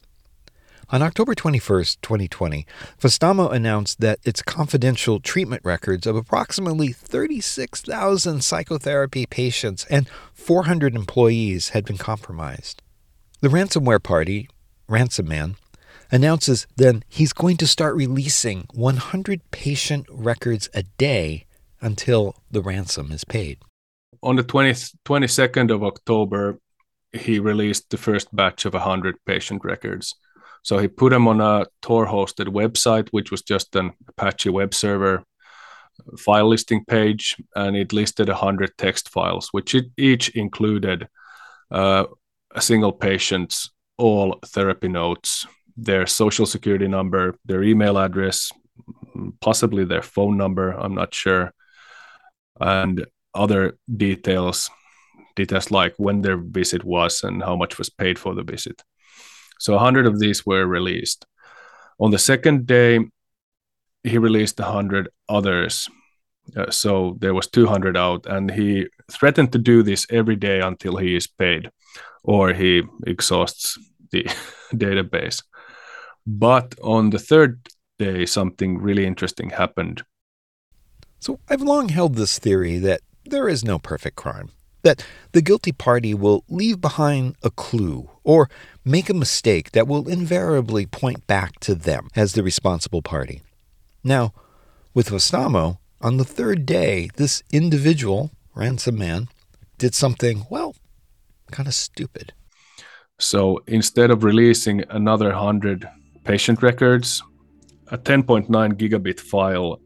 [0.92, 2.66] On October 21st, 2020,
[3.00, 11.68] Vastaamo announced that its confidential treatment records of approximately 36,000 psychotherapy patients and 400 employees
[11.68, 12.82] had been compromised.
[13.40, 14.48] The ransomware party,
[14.88, 15.54] Ransom Man,
[16.10, 21.46] announces then he's going to start releasing 100 patient records a day
[21.80, 23.58] until the ransom is paid.
[24.24, 26.58] On the 20th, 22nd of October,
[27.12, 30.16] he released the first batch of 100 patient records.
[30.62, 34.74] So he put them on a Tor hosted website, which was just an Apache web
[34.74, 35.24] server
[36.18, 41.08] file listing page, and it listed 100 text files, which each included
[41.70, 42.04] uh,
[42.54, 45.46] a single patient's all therapy notes,
[45.76, 48.50] their social security number, their email address,
[49.40, 51.52] possibly their phone number, I'm not sure,
[52.58, 54.70] and other details,
[55.36, 58.82] details like when their visit was and how much was paid for the visit.
[59.60, 61.26] So 100 of these were released.
[61.98, 62.98] On the second day,
[64.02, 65.86] he released 100 others.
[66.56, 70.96] Uh, so there was 200 out, and he threatened to do this every day until
[70.96, 71.70] he is paid
[72.22, 73.78] or he exhausts
[74.10, 74.24] the
[74.74, 75.42] database.
[76.26, 77.68] But on the third
[77.98, 80.02] day, something really interesting happened.
[81.18, 84.50] So I've long held this theory that there is no perfect crime,
[84.82, 88.48] that the guilty party will leave behind a clue or
[88.84, 93.42] make a mistake that will invariably point back to them as the responsible party.
[94.02, 94.32] Now,
[94.94, 99.28] with Vastaamo, on the third day, this individual, ransom man,
[99.78, 100.74] did something, well,
[101.50, 102.32] kind of stupid.
[103.18, 105.88] So instead of releasing another 100
[106.24, 107.22] patient records,
[107.88, 109.80] a 10.9 gigabit file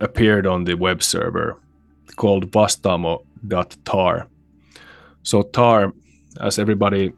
[0.00, 1.58] appeared on the web server
[2.16, 2.50] called
[3.44, 4.28] vastaamo.tar.
[5.22, 5.92] So tar,
[6.40, 7.12] as everybody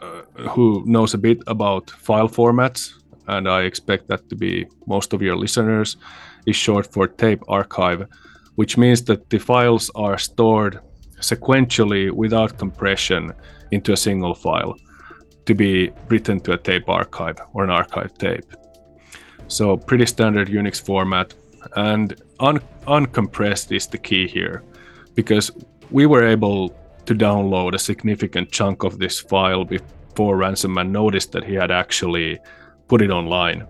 [0.00, 2.92] uh, who knows a bit about file formats,
[3.28, 5.96] and I expect that to be most of your listeners,
[6.46, 8.06] is short for tape archive,
[8.56, 10.80] which means that the files are stored
[11.20, 13.32] sequentially without compression
[13.70, 14.74] into a single file
[15.46, 18.52] to be written to a tape archive or an archive tape.
[19.48, 21.34] So pretty standard Unix format
[21.76, 24.64] and un- uncompressed is the key here
[25.14, 25.50] because
[25.90, 26.70] we were able
[27.06, 32.38] to download a significant chunk of this file before ransomman noticed that he had actually
[32.88, 33.66] put it online.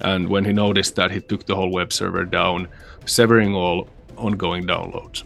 [0.00, 2.68] And when he noticed that he took the whole web server down
[3.06, 5.24] severing all ongoing downloads.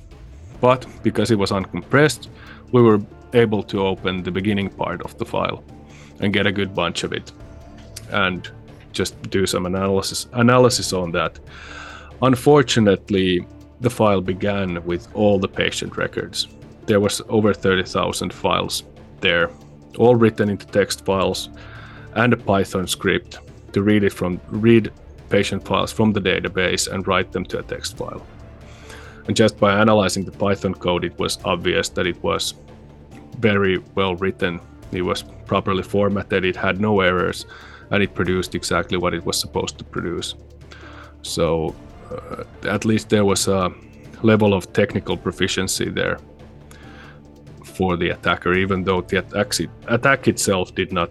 [0.60, 2.28] But because it was uncompressed
[2.72, 3.00] we were
[3.32, 5.62] able to open the beginning part of the file
[6.20, 7.32] and get a good bunch of it
[8.10, 8.50] and
[8.92, 11.38] just do some analysis analysis on that.
[12.22, 13.46] Unfortunately,
[13.80, 16.48] the file began with all the patient records.
[16.86, 18.84] There was over 30,000 files
[19.20, 19.50] there,
[19.98, 21.48] all written into text files
[22.14, 23.38] and a Python script
[23.72, 24.92] to read it from read
[25.28, 28.26] patient files from the database and write them to a text file.
[29.26, 32.54] And just by analyzing the Python code, it was obvious that it was
[33.38, 34.60] very well written.
[34.92, 37.46] It was properly formatted, it had no errors,
[37.90, 40.34] and it produced exactly what it was supposed to produce.
[41.22, 41.76] So
[42.64, 43.72] at least there was a
[44.22, 46.18] level of technical proficiency there
[47.64, 49.54] for the attacker, even though the attack,
[49.88, 51.10] attack itself did not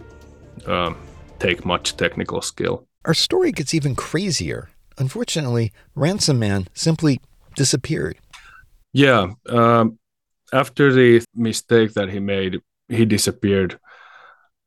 [0.68, 0.96] um,
[1.40, 2.86] take much technical skill.
[3.06, 4.70] Our story gets even crazier.
[4.98, 7.22] Unfortunately, Ransom Man simply
[7.56, 8.18] disappeared.
[8.94, 9.32] Yeah.
[9.48, 9.98] Um,
[10.52, 13.80] after the mistake that he made, he disappeared.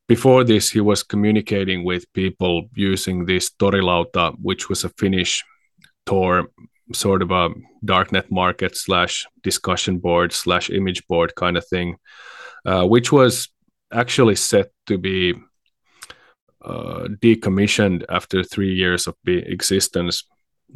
[0.08, 5.44] Before this, he was communicating with people using this Torilauta, which was a Finnish
[6.06, 6.48] Tor
[6.92, 7.50] sort of a
[7.84, 11.96] darknet market slash discussion board slash image board kind of thing,
[12.66, 13.48] uh, which was
[13.92, 15.34] actually set to be
[16.64, 20.24] uh, decommissioned after three years of existence.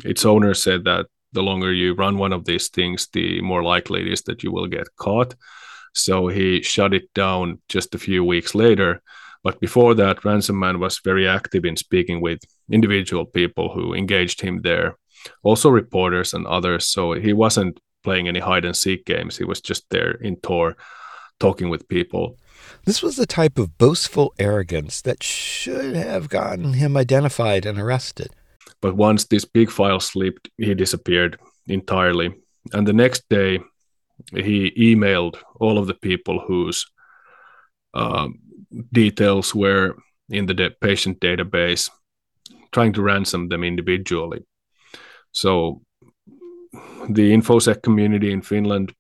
[0.04, 4.00] Its owner said that the longer you run one of these things, the more likely
[4.02, 5.34] it is that you will get caught.
[5.94, 9.02] So he shut it down just a few weeks later.
[9.42, 14.40] But before that, Ransom Man was very active in speaking with individual people who engaged
[14.40, 14.96] him there
[15.42, 16.86] also reporters and others.
[16.86, 19.36] So he wasn't playing any hide and seek games.
[19.36, 20.76] He was just there in Tor
[21.40, 22.38] talking with people.
[22.84, 28.28] This was the type of boastful arrogance that should have gotten him identified and arrested.
[28.80, 32.34] But once this big file slipped, he disappeared entirely.
[32.72, 33.60] And the next day,
[34.34, 36.86] he emailed all of the people whose
[37.94, 38.28] uh,
[38.92, 39.96] details were
[40.30, 41.90] in the de- patient database,
[42.72, 44.44] trying to ransom them individually.
[45.36, 45.82] So
[47.10, 48.94] the InfoSec community in Finland,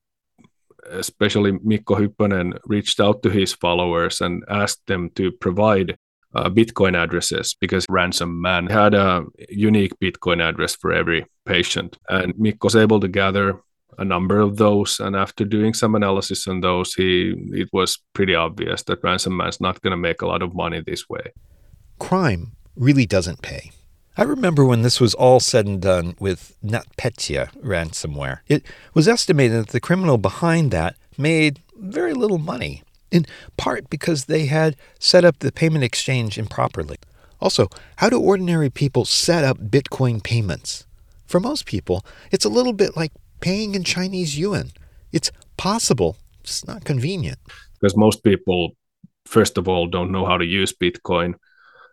[0.90, 5.96] especially Mikko Hyppönen, reached out to his followers and asked them to provide
[6.34, 11.96] uh, Bitcoin addresses because Ransom Man had a unique Bitcoin address for every patient.
[12.10, 13.58] And Mikko was able to gather
[13.96, 15.00] a number of those.
[15.00, 19.58] And after doing some analysis on those, he it was pretty obvious that Ransom Man's
[19.62, 21.32] not going to make a lot of money this way.
[21.98, 23.70] Crime really doesn't pay.
[24.18, 28.38] I remember when this was all said and done with NotPetya ransomware.
[28.48, 33.26] It was estimated that the criminal behind that made very little money, in
[33.58, 36.96] part because they had set up the payment exchange improperly.
[37.42, 40.86] Also, how do ordinary people set up Bitcoin payments?
[41.26, 42.02] For most people,
[42.32, 44.70] it's a little bit like paying in Chinese yuan.
[45.12, 47.38] It's possible, it's not convenient.
[47.78, 48.70] Because most people,
[49.26, 51.34] first of all, don't know how to use Bitcoin,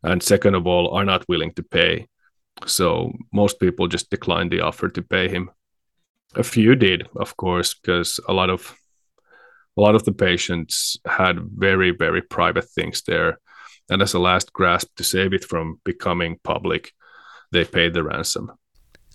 [0.04, 2.08] and second of all, are not willing to pay.
[2.66, 5.50] So most people just declined the offer to pay him.
[6.36, 8.76] A few did, of course, because a lot of
[9.78, 13.40] a lot of the patients had very very private things there,
[13.90, 16.94] and as a last grasp to save it from becoming public,
[17.52, 18.52] they paid the ransom.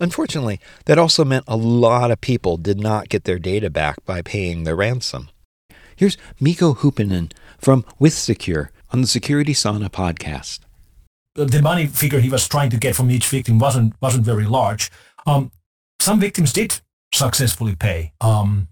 [0.01, 4.23] Unfortunately, that also meant a lot of people did not get their data back by
[4.23, 5.29] paying the ransom.
[5.97, 10.61] Here's Mikko Hyppönen from WithSecure on the Security Sauna podcast
[11.45, 14.91] the money figure he was trying to get from each victim wasn't wasn't very large.
[15.27, 15.51] Um,
[16.01, 16.81] some victims did
[17.13, 18.13] successfully pay.
[18.21, 18.69] Um,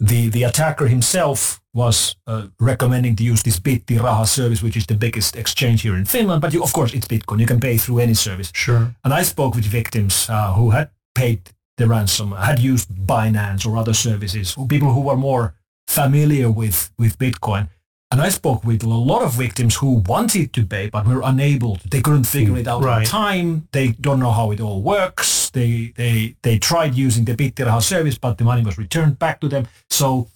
[0.00, 4.94] the the attacker himself was uh, recommending to use this Bittiraha service, which is the
[4.94, 6.40] biggest exchange here in Finland.
[6.40, 7.40] But you, of course, it's Bitcoin.
[7.40, 8.50] You can pay through any service.
[8.54, 8.94] Sure.
[9.04, 11.38] And I spoke with victims uh, who had paid
[11.76, 15.54] the ransom, had used Binance or other services, people who were more
[15.86, 17.68] familiar with with Bitcoin.
[18.10, 21.76] And I spoke with a lot of victims who wanted to pay but were unable.
[21.76, 21.88] To.
[21.88, 23.00] They couldn't figure it out right.
[23.02, 23.68] in time.
[23.72, 25.50] They don't know how it all works.
[25.50, 29.48] They they they tried using the Bittiraha service, but the money was returned back to
[29.48, 29.68] them.
[29.90, 30.28] So,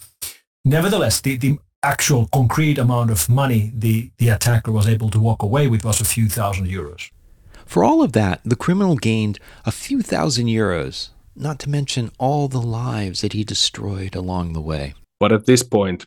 [0.64, 5.42] nevertheless, the, the actual concrete amount of money the, the attacker was able to walk
[5.42, 7.10] away with was a few thousand euros.
[7.66, 12.48] For all of that, the criminal gained a few thousand euros, not to mention all
[12.48, 14.94] the lives that he destroyed along the way.
[15.18, 16.06] But at this point,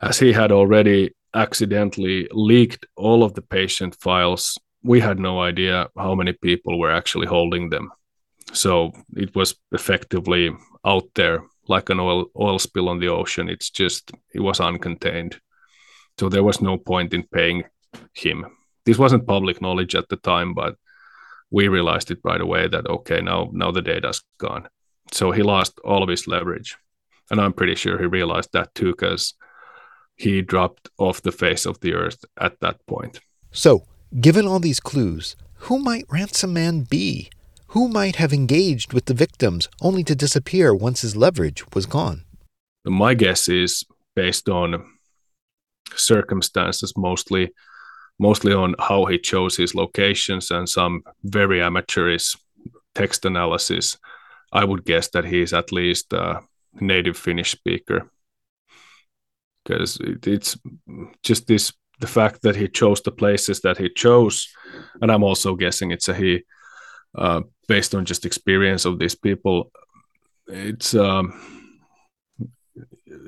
[0.00, 5.88] as he had already accidentally leaked all of the patient files, we had no idea
[5.96, 7.90] how many people were actually holding them.
[8.52, 10.50] So it was effectively
[10.84, 13.48] out there like an oil oil spill on the ocean.
[13.48, 15.38] It's just it was uncontained.
[16.18, 17.64] So there was no point in paying
[18.12, 18.46] him.
[18.84, 20.74] This wasn't public knowledge at the time, but
[21.50, 24.68] we realized it right away that okay, now now the data's gone.
[25.12, 26.76] So he lost all of his leverage.
[27.30, 29.34] And I'm pretty sure he realized that too, because
[30.20, 33.20] he dropped off the face of the earth at that point.
[33.50, 33.86] So,
[34.20, 37.30] given all these clues, who might Ransom Man be?
[37.68, 42.24] Who might have engaged with the victims only to disappear once his leverage was gone?
[42.84, 44.84] My guess is based on
[45.94, 47.50] circumstances mostly
[48.18, 52.36] mostly on how he chose his locations and some very amateurish
[52.94, 53.98] text analysis
[54.52, 56.40] i would guess that he's at least a
[56.80, 58.08] native finnish speaker
[59.70, 60.58] because it, it's
[61.22, 64.48] just this the fact that he chose the places that he chose.
[65.00, 66.42] And i'm also guessing it's a he
[67.14, 69.70] uh, based on just experience of these people
[70.46, 71.32] it's um,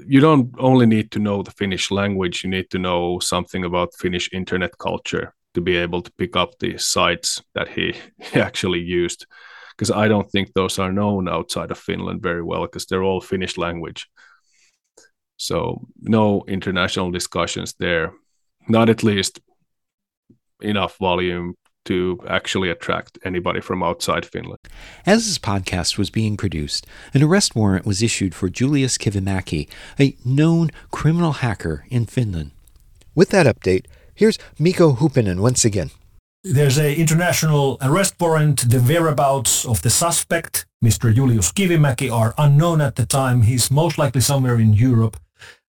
[0.07, 2.43] you don't only need to know the finnish language.
[2.43, 6.59] You need to know something about finnish internet culture to be able to pick up
[6.59, 9.27] the sites that he, he actually used.
[9.71, 13.21] Because i don't think those are known outside of finland very well because they're all
[13.23, 14.07] finnish language
[15.43, 18.13] so no international discussions there,
[18.69, 19.41] not at least
[20.61, 24.59] enough volume to actually attract anybody from outside Finland.
[25.05, 30.17] As this podcast was being produced, an arrest warrant was issued for Julius Kivimäki, a
[30.25, 32.53] known criminal hacker in Finland.
[33.17, 35.91] With that update, here's Mikko Hyppönen once again.
[36.45, 38.71] There's an international arrest warrant.
[38.71, 41.15] The whereabouts of the suspect, Mr.
[41.15, 43.43] Julius Kivimäki, are unknown at the time.
[43.43, 45.17] He's most likely somewhere in Europe.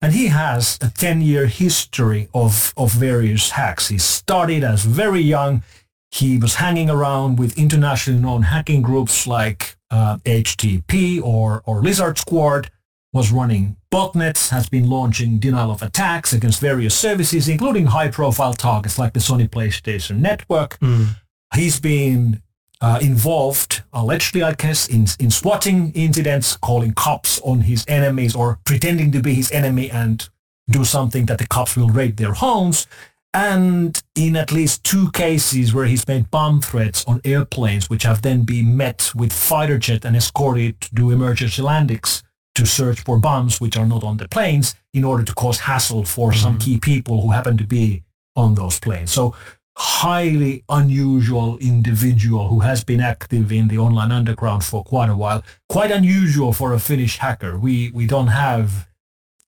[0.00, 3.88] And he has a 10-year history of, of various hacks.
[3.88, 5.62] He started as very young.
[6.10, 12.18] He was hanging around with internationally known hacking groups like uh, HTP or, or Lizard
[12.18, 12.70] Squad,
[13.14, 18.98] was running botnets, has been launching denial of attacks against various services, including high-profile targets
[18.98, 20.78] like the Sony PlayStation Network.
[20.80, 21.16] Mm.
[21.54, 22.42] He's been
[22.80, 28.58] uh, involved, allegedly, I guess, in, in swatting incidents, calling cops on his enemies or
[28.64, 30.28] pretending to be his enemy and
[30.68, 32.86] do something that the cops will raid their homes.
[33.32, 38.22] And in at least two cases where he's made bomb threats on airplanes, which have
[38.22, 42.22] then been met with fighter jet and escorted to do emergency landings
[42.54, 46.04] to search for bombs which are not on the planes in order to cause hassle
[46.04, 46.40] for mm-hmm.
[46.40, 48.04] some key people who happen to be
[48.36, 49.10] on those planes.
[49.10, 49.34] So
[49.76, 55.42] highly unusual individual who has been active in the online underground for quite a while.
[55.68, 57.58] Quite unusual for a Finnish hacker.
[57.58, 58.88] We we don't have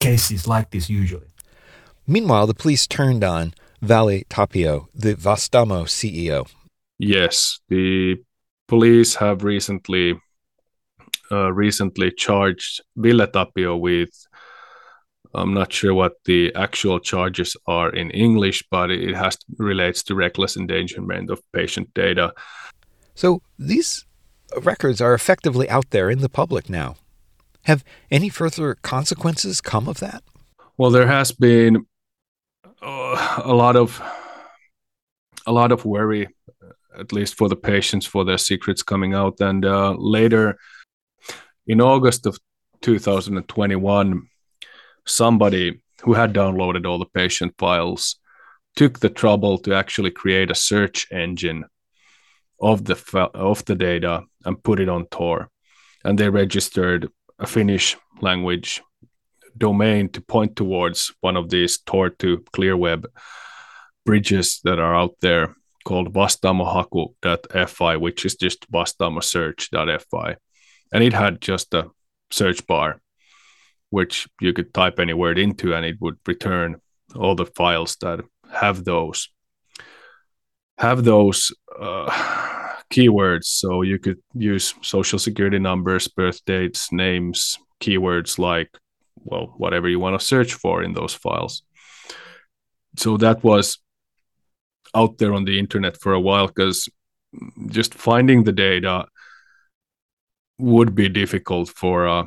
[0.01, 1.29] cases like this usually.
[2.07, 6.49] Meanwhile, the police turned on Ville Tapio, the Vastaamo CEO.
[6.99, 8.17] Yes, the
[8.69, 10.21] police have recently
[11.31, 14.11] uh, recently charged Ville Tapio with
[15.35, 20.15] I'm not sure what the actual charges are in English, but it has relates to
[20.15, 22.33] reckless endangerment of patient data.
[23.15, 24.05] So these
[24.63, 26.97] records are effectively out there in the public now.
[27.63, 30.23] Have any further consequences come of that?
[30.79, 31.87] Well, there has been
[32.83, 34.01] uh, a lot of
[35.47, 36.29] a lot of worry,
[36.99, 39.41] at least for the patients, for their secrets coming out.
[39.41, 40.59] And uh, later,
[41.67, 42.39] in August of
[42.83, 44.29] 2021,
[45.07, 48.17] somebody who had downloaded all the patient files
[48.75, 51.65] took the trouble to actually create a search engine
[52.61, 52.97] of the
[53.35, 55.51] of the data and put it on Tor,
[56.05, 58.83] and they registered a Finnish language
[59.57, 63.07] domain to point towards one of these Tor to ClearWeb
[64.05, 65.55] bridges that are out there
[65.85, 70.37] called vastaamohaku.fi, which is just vastaamosearch.fi,
[70.93, 71.91] and it had just a
[72.31, 73.01] search bar
[73.91, 76.77] which you could type any word into and it would return
[77.15, 78.21] all the files that
[78.51, 79.29] have those
[80.79, 82.11] have those uh,
[82.93, 83.45] keywords.
[83.45, 88.71] So you could use social security numbers birth dates names keywords like
[89.17, 91.63] well whatever you want to search for in those files.
[92.97, 93.79] So that was
[94.95, 96.89] out there on the internet for a while because
[97.67, 99.07] just finding the data
[100.59, 102.27] would be difficult for uh,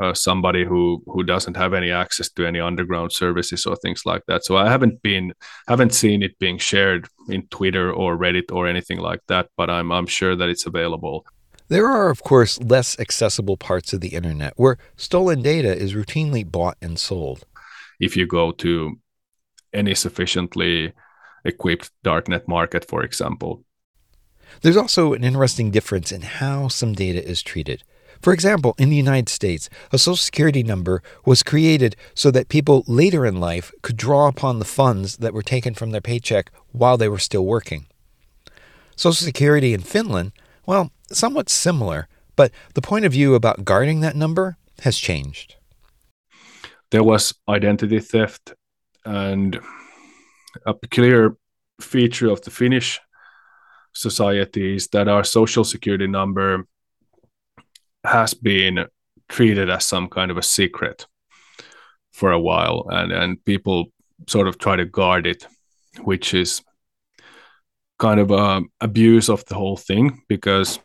[0.00, 4.22] uh, somebody who who doesn't have any access to any underground services or things like
[4.26, 4.44] that.
[4.44, 5.32] So I haven't been
[5.68, 9.92] haven't seen it being shared in Twitter or Reddit or anything like that, but I'm
[9.92, 11.26] I'm sure that it's available.
[11.68, 16.50] There are of course less accessible parts of the internet where stolen data is routinely
[16.50, 17.44] bought and sold.
[18.00, 18.98] If you go to
[19.72, 20.92] any sufficiently
[21.44, 23.64] equipped darknet market, for example.
[24.62, 27.82] There's also an interesting difference in how some data is treated.
[28.20, 32.84] For example, in the United States, a Social Security number was created so that people
[32.86, 36.98] later in life could draw upon the funds that were taken from their paycheck while
[36.98, 37.86] they were still working.
[38.94, 40.32] Social Security in Finland,
[40.66, 45.56] well, somewhat similar, but the point of view about guarding that number has changed.
[46.90, 48.52] There was identity theft,
[49.04, 49.58] and
[50.66, 51.36] a peculiar
[51.80, 53.00] feature of the Finnish
[53.94, 56.66] society is that our social security number
[58.04, 58.86] has been
[59.28, 61.06] treated as some kind of a secret
[62.12, 63.86] for a while and and people
[64.28, 65.46] sort of try to guard it
[66.02, 66.62] which is
[67.98, 70.80] kind of a abuse of the whole thing because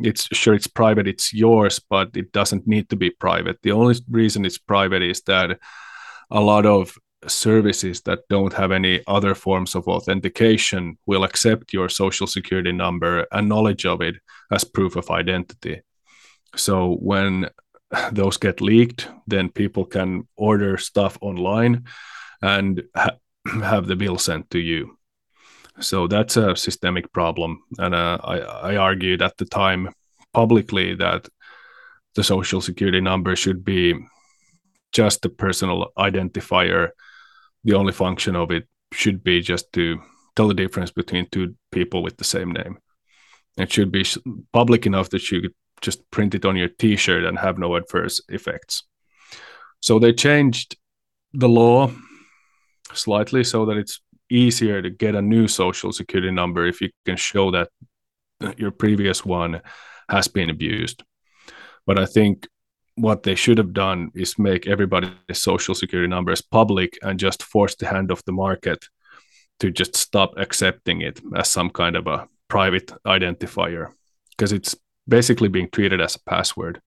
[0.00, 3.58] it's sure it's private it's yours but it doesn't need to be private.
[3.62, 5.58] The only reason it's private is that
[6.30, 6.96] a lot of
[7.26, 13.26] services that don't have any other forms of authentication will accept your social security number
[13.32, 14.16] and knowledge of it
[14.50, 15.80] as proof of identity
[16.54, 17.50] so when
[18.12, 21.84] those get leaked, then people can order stuff online
[22.42, 23.16] and ha-
[23.62, 24.98] have the bill sent to you.
[25.80, 27.62] So that's a systemic problem.
[27.78, 29.90] And uh, I, I argued at the time
[30.32, 31.28] publicly that
[32.14, 33.94] the social security number should be
[34.92, 36.90] just a personal identifier.
[37.64, 40.00] The only function of it should be just to
[40.34, 42.78] tell the difference between two people with the same name.
[43.58, 44.06] It should be
[44.52, 48.20] public enough that you could just print it on your t-shirt and have no adverse
[48.28, 48.84] effects.
[49.80, 50.76] So they changed
[51.32, 51.90] the law
[52.92, 54.00] slightly so that it's
[54.30, 57.68] easier to get a new social security number if you can show that
[58.56, 59.60] your previous one
[60.08, 61.02] has been abused.
[61.86, 62.48] But i think
[62.96, 67.74] what they should have done is make everybody's social security numbers public and just force
[67.76, 68.88] the hand of the market
[69.60, 73.92] to just stop accepting it as some kind of a private identifier
[74.30, 74.74] because it's
[75.08, 76.80] basically being treated as a password.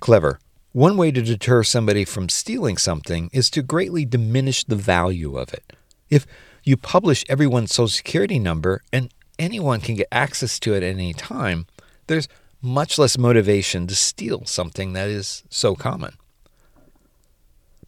[0.00, 0.38] Clever.
[0.72, 5.52] One way to deter somebody from stealing something is to greatly diminish the value of
[5.52, 5.72] it.
[6.10, 6.26] If
[6.62, 11.12] you publish everyone's social security number and anyone can get access to it at any
[11.14, 11.66] time,
[12.06, 12.28] there's
[12.60, 16.14] much less motivation to steal something that is so common.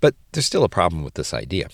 [0.00, 1.68] But there's still a problem with this idea.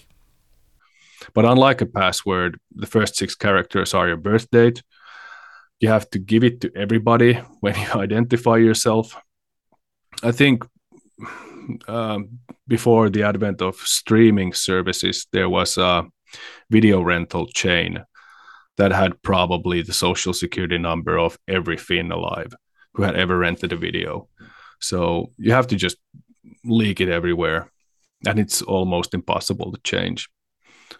[1.34, 4.82] But unlike a password, the first six characters are your birth date.
[5.80, 9.20] You have to give it to everybody when you identify yourself.
[10.22, 10.64] I think
[11.88, 16.04] um, before the advent of streaming services, there was a
[16.70, 18.04] video rental chain
[18.76, 22.52] that had probably the social security number of every Finn alive
[22.94, 24.28] who had ever rented a video.
[24.80, 25.96] So you have to just
[26.64, 27.70] leak it everywhere,
[28.26, 30.28] and it's almost impossible to change.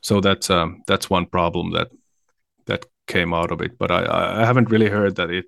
[0.00, 1.88] So that's um, that's one problem that
[2.66, 3.78] that came out of it.
[3.78, 5.46] But I, I haven't really heard that it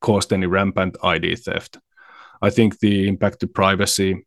[0.00, 1.78] caused any rampant ID theft.
[2.40, 4.26] I think the impact to privacy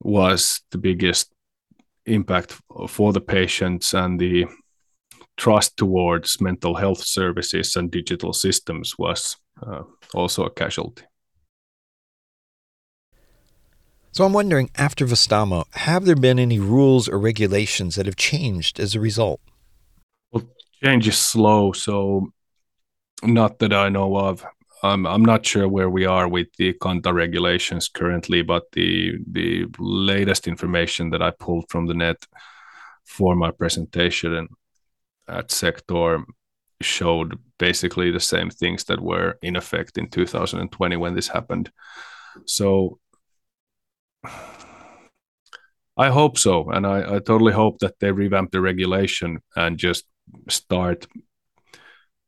[0.00, 1.32] was the biggest
[2.06, 4.46] impact for the patients and the
[5.36, 9.82] trust towards mental health services and digital systems was uh,
[10.14, 11.04] also a casualty.
[14.12, 18.80] So I'm wondering, after Vastaamo, have there been any rules or regulations that have changed
[18.80, 19.40] as a result?
[20.84, 22.28] Change is slow, so
[23.22, 24.44] not that I know of.
[24.82, 29.66] Um, I'm not sure where we are with the Kanta regulations currently, but the the
[29.78, 32.18] latest information that I pulled from the net
[33.04, 34.48] for my presentation
[35.28, 36.24] at SecTor
[36.82, 41.70] showed basically the same things that were in effect in 2020 when this happened.
[42.44, 42.98] So
[45.96, 50.04] I hope so, and I, I totally hope that they revamp the regulation and just
[50.48, 51.06] start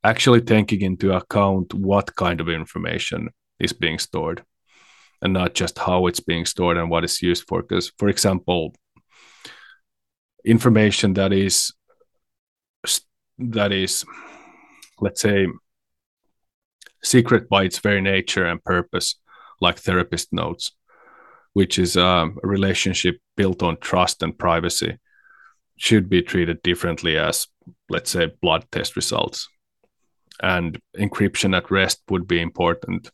[0.04, 3.28] actually taking into account what kind of information
[3.58, 4.44] is being stored
[5.20, 7.62] and not just how it's being stored and what it's used for.
[7.62, 8.74] Because for example
[10.44, 11.72] information that is
[13.38, 14.04] that is
[15.00, 15.46] let's say
[17.02, 19.16] secret by its very nature and purpose
[19.60, 20.72] like therapist notes
[21.52, 24.98] which is um, a relationship built on trust and privacy
[25.76, 27.46] should be treated differently as
[27.88, 29.48] let's say blood test results.
[30.42, 33.10] And encryption at rest would be important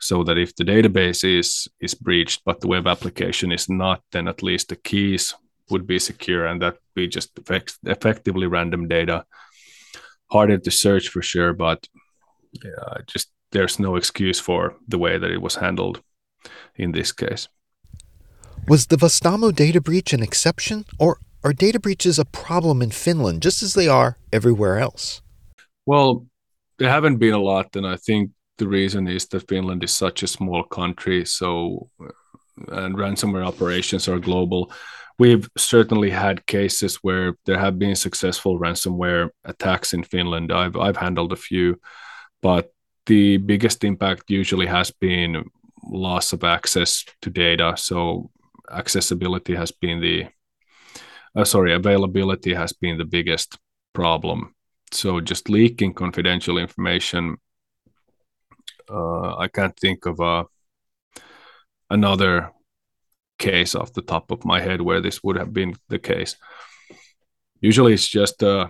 [0.00, 4.28] so that if the database is is breached but the web application is not then
[4.28, 5.34] at least the keys
[5.70, 9.24] would be secure and that be just effect- effectively random data.
[10.30, 11.88] Harder to search for sure but
[12.52, 16.02] yeah, just there's no excuse for the way that it was handled
[16.76, 17.48] in this case.
[18.66, 23.42] Was the Vastaamo data breach an exception or are data breaches a problem in Finland
[23.42, 25.22] just as they are everywhere else
[25.88, 26.26] well,
[26.78, 30.22] there haven't been a lot, and I think the reason is that Finland is such
[30.22, 31.88] a small country, so
[32.68, 34.70] and ransomware operations are global.
[35.18, 40.52] We've certainly had cases where there have been successful ransomware attacks in Finland.
[40.52, 41.80] I've I've handled a few,
[42.42, 42.70] but
[43.06, 45.44] the biggest impact usually has been
[45.90, 47.74] loss of access to data.
[47.78, 48.30] So
[48.70, 50.26] accessibility has been the
[51.36, 53.58] uh, sorry availability has been the biggest
[53.92, 54.54] problem.
[54.90, 57.36] So just leaking confidential information
[58.90, 60.46] uh, i can't think of a
[61.90, 62.52] another
[63.38, 66.36] case off the top of my head where this would have been the case.
[67.60, 68.68] Usually it's just a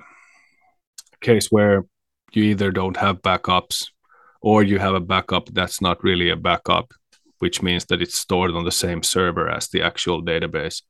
[1.21, 1.85] case where
[2.33, 3.87] you either don't have backups
[4.41, 6.93] or you have a backup that's not really a backup
[7.41, 10.83] which means that it's stored on the same server as the actual database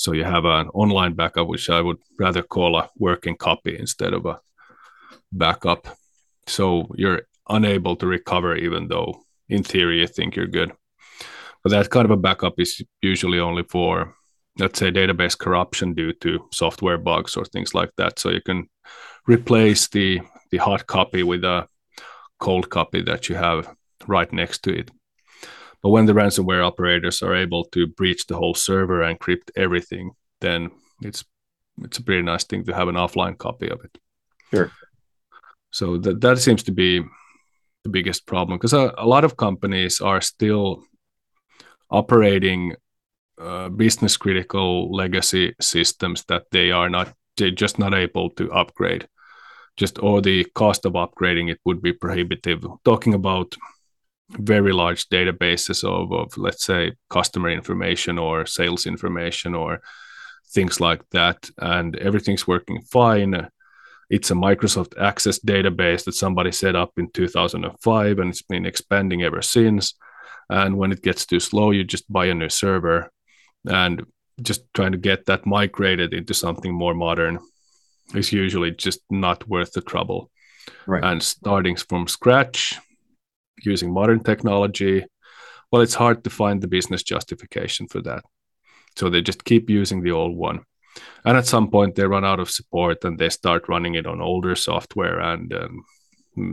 [0.00, 4.14] so you have an online backup, which I would rather call a working copy instead
[4.14, 4.40] of a
[5.30, 5.88] backup.
[6.46, 9.20] So you're unable to recover, even though
[9.50, 10.72] in theory you think you're good.
[11.62, 14.14] But that kind of a backup is usually only for,
[14.58, 18.18] let's say, database corruption due to software bugs or things like that.
[18.18, 18.70] So you can
[19.26, 21.68] replace the the hot copy with a
[22.38, 23.68] cold copy that you have
[24.06, 24.90] right next to it.
[25.82, 30.12] But when the ransomware operators are able to breach the whole server and encrypt everything,
[30.40, 30.70] then
[31.02, 31.24] it's
[31.82, 33.98] it's a pretty nice thing to have an offline copy of it.
[34.50, 34.70] Sure.
[35.70, 37.02] So that that seems to be
[37.84, 40.82] the biggest problem because a, a, lot of companies are still
[41.90, 42.74] operating
[43.40, 49.08] uh, business critical legacy systems that they are not they're just not able to upgrade
[49.76, 53.56] just or the cost of upgrading it would be prohibitive talking about
[54.32, 59.80] very large databases of, of let's say customer information or sales information or
[60.52, 63.48] things like that and everything's working fine
[64.08, 69.22] it's a microsoft access database that somebody set up in 2005 and it's been expanding
[69.22, 69.94] ever since
[70.48, 73.10] and when it gets too slow you just buy a new server
[73.68, 74.04] and
[74.42, 77.38] just trying to get that migrated into something more modern
[78.14, 80.30] is usually just not worth the trouble.
[80.86, 81.04] Right.
[81.04, 82.78] And starting from scratch
[83.64, 85.04] using modern technology,
[85.70, 88.24] well, it's hard to find the business justification for that.
[88.96, 90.60] So they just keep using the old one.
[91.24, 94.20] And at some point, they run out of support and they start running it on
[94.20, 95.20] older software.
[95.20, 95.84] And um,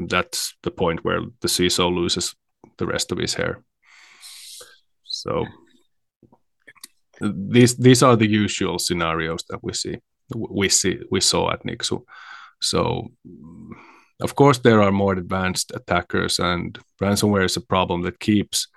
[0.08, 2.36] that's the point where the CISO loses
[2.78, 3.64] the rest of his hair.
[5.03, 5.45] So
[7.20, 9.97] these these are the usual scenarios that we see
[10.36, 12.03] we see we saw at Nixu.
[12.62, 13.12] So
[14.22, 18.68] of course there are more advanced attackers and ransomware is a problem that keeps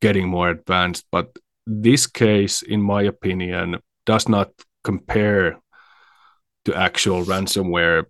[0.00, 1.36] getting more advanced but
[1.66, 4.50] this case in my opinion does not
[4.84, 5.58] compare
[6.64, 8.04] to actual ransomware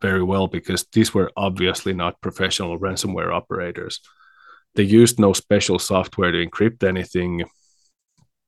[0.00, 4.00] very well because these were obviously not professional ransomware operators.
[4.74, 7.44] They used no special software to encrypt anything.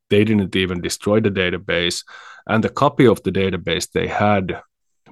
[0.09, 2.05] They didn't even destroy the database
[2.47, 4.61] and the copy of the database they had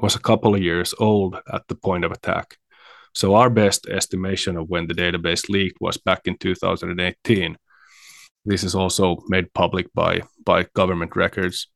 [0.03, 2.57] was a couple of years old at the point of attack.
[3.15, 7.57] So our best estimation of when the database leaked was back in 2018.
[8.45, 11.69] This is also made public by by government records.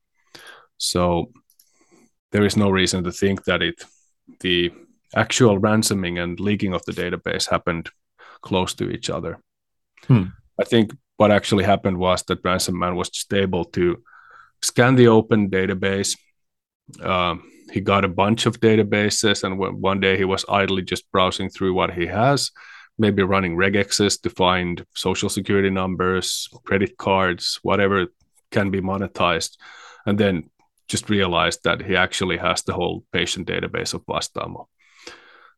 [0.79, 1.33] So
[2.33, 3.85] there is no reason to think that it
[4.41, 4.73] the
[5.15, 7.91] actual ransoming and leaking of the database happened
[8.41, 9.39] close to each other.
[10.07, 10.25] Hmm.
[10.61, 14.03] I think what actually happened was that ransomman was just able to
[14.63, 16.17] scan the open database.
[17.01, 21.51] Um, he got a bunch of databases, and one day he was idly just browsing
[21.51, 22.51] through what he has,
[22.99, 28.07] maybe running regexes to find social security numbers, credit cards, whatever
[28.51, 29.57] can be monetized,
[30.07, 30.51] and then
[30.89, 34.67] just realized that he actually has the whole patient database of Vastaamo.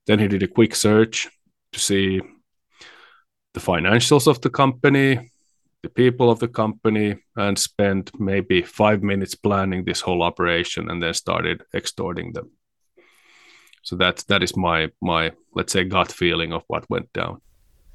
[0.06, 1.28] Then he did a quick search
[1.72, 2.20] to see
[3.54, 5.30] the financials of the company,
[5.82, 11.02] the people of the company and spent maybe five minutes planning this whole operation and
[11.02, 12.50] then started extorting them.
[13.82, 17.40] So that's that is my my let's say gut feeling of what went down.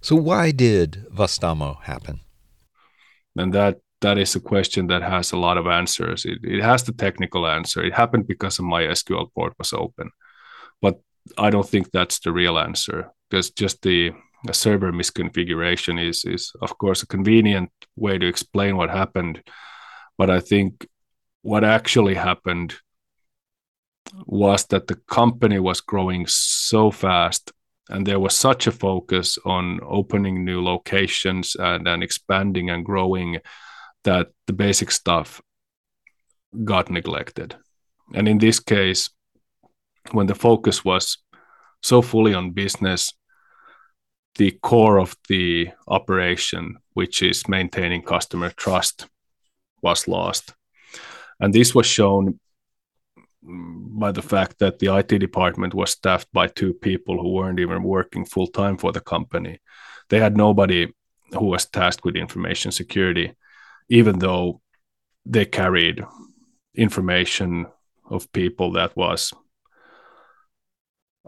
[0.01, 2.21] So why did Vastaamo happen?
[3.35, 6.25] And that that is a question that has a lot of answers.
[6.25, 7.83] It, it has the technical answer.
[7.83, 10.09] It happened because a mysql port was open.
[10.81, 10.99] But
[11.37, 13.11] i don't think that's the real answer.
[13.29, 14.11] Because just the
[14.47, 19.43] a server misconfiguration is is of course a convenient way to explain what happened.
[20.17, 20.87] But i think
[21.41, 22.75] what actually happened
[24.25, 27.51] was that the company was growing so fast
[27.89, 33.39] and there was such a focus on opening new locations and, and expanding and growing
[34.03, 35.41] that the basic stuff
[36.63, 37.55] got neglected.
[38.13, 39.09] And in this case
[40.11, 41.17] when the focus was
[41.81, 43.13] so fully on business
[44.35, 49.07] the core of the operation, which is maintaining customer trust,
[49.81, 50.53] was lost.
[51.39, 52.39] And this was shown
[53.43, 57.83] by the fact that the IT department was staffed by two people who weren't even
[57.83, 59.59] working full time for the company.
[60.09, 60.93] They had nobody
[61.31, 63.33] who was tasked with information security,
[63.89, 64.61] even though
[65.25, 66.03] they carried
[66.75, 67.67] information
[68.09, 69.33] of people that was,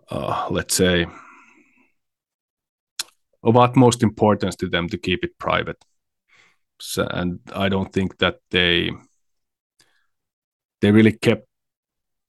[0.10, 1.08] uh, let's say,
[3.44, 5.84] of utmost importance to them to keep it private.
[6.80, 8.92] So, and I don't think that they
[10.82, 11.48] they really kept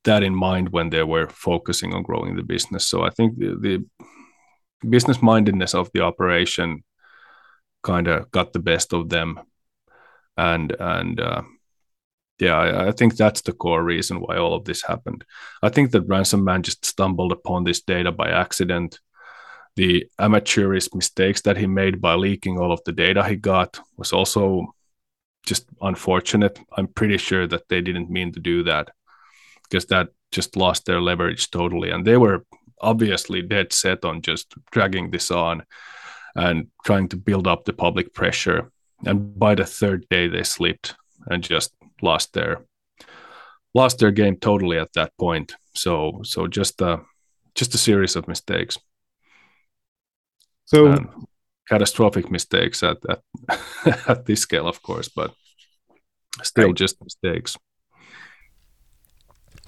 [0.04, 2.86] that in mind when they were focusing on growing the business.
[2.86, 6.84] So I think the, the business mindedness of the operation
[7.82, 9.40] kind of got the best of them,
[10.36, 11.42] and and uh,
[12.38, 15.24] yeah, I, I, think that's the core reason why all of this happened.
[15.62, 18.98] I think that ransom man just stumbled upon this data by accident
[19.76, 24.12] the amateurish mistakes that he made by leaking all of the data he got was
[24.12, 24.74] also
[25.44, 26.58] just unfortunate.
[26.76, 28.90] I'm pretty sure that they didn't mean to do that
[29.64, 31.90] because that just lost their leverage totally.
[31.90, 32.44] And they were
[32.80, 35.64] obviously dead set on just dragging this on
[36.34, 38.70] and trying to build up the public pressure.
[39.04, 40.96] And by the third day, they slipped
[41.26, 41.72] and just
[42.02, 42.64] lost their
[43.74, 45.54] lost their game totally at that point.
[45.74, 47.00] So so just a
[47.54, 48.78] just a series of mistakes.
[50.66, 51.26] So um,
[51.68, 53.20] catastrophic mistakes at at,
[54.08, 55.34] at this scale, of course, but
[56.42, 56.76] still right.
[56.76, 57.56] just mistakes.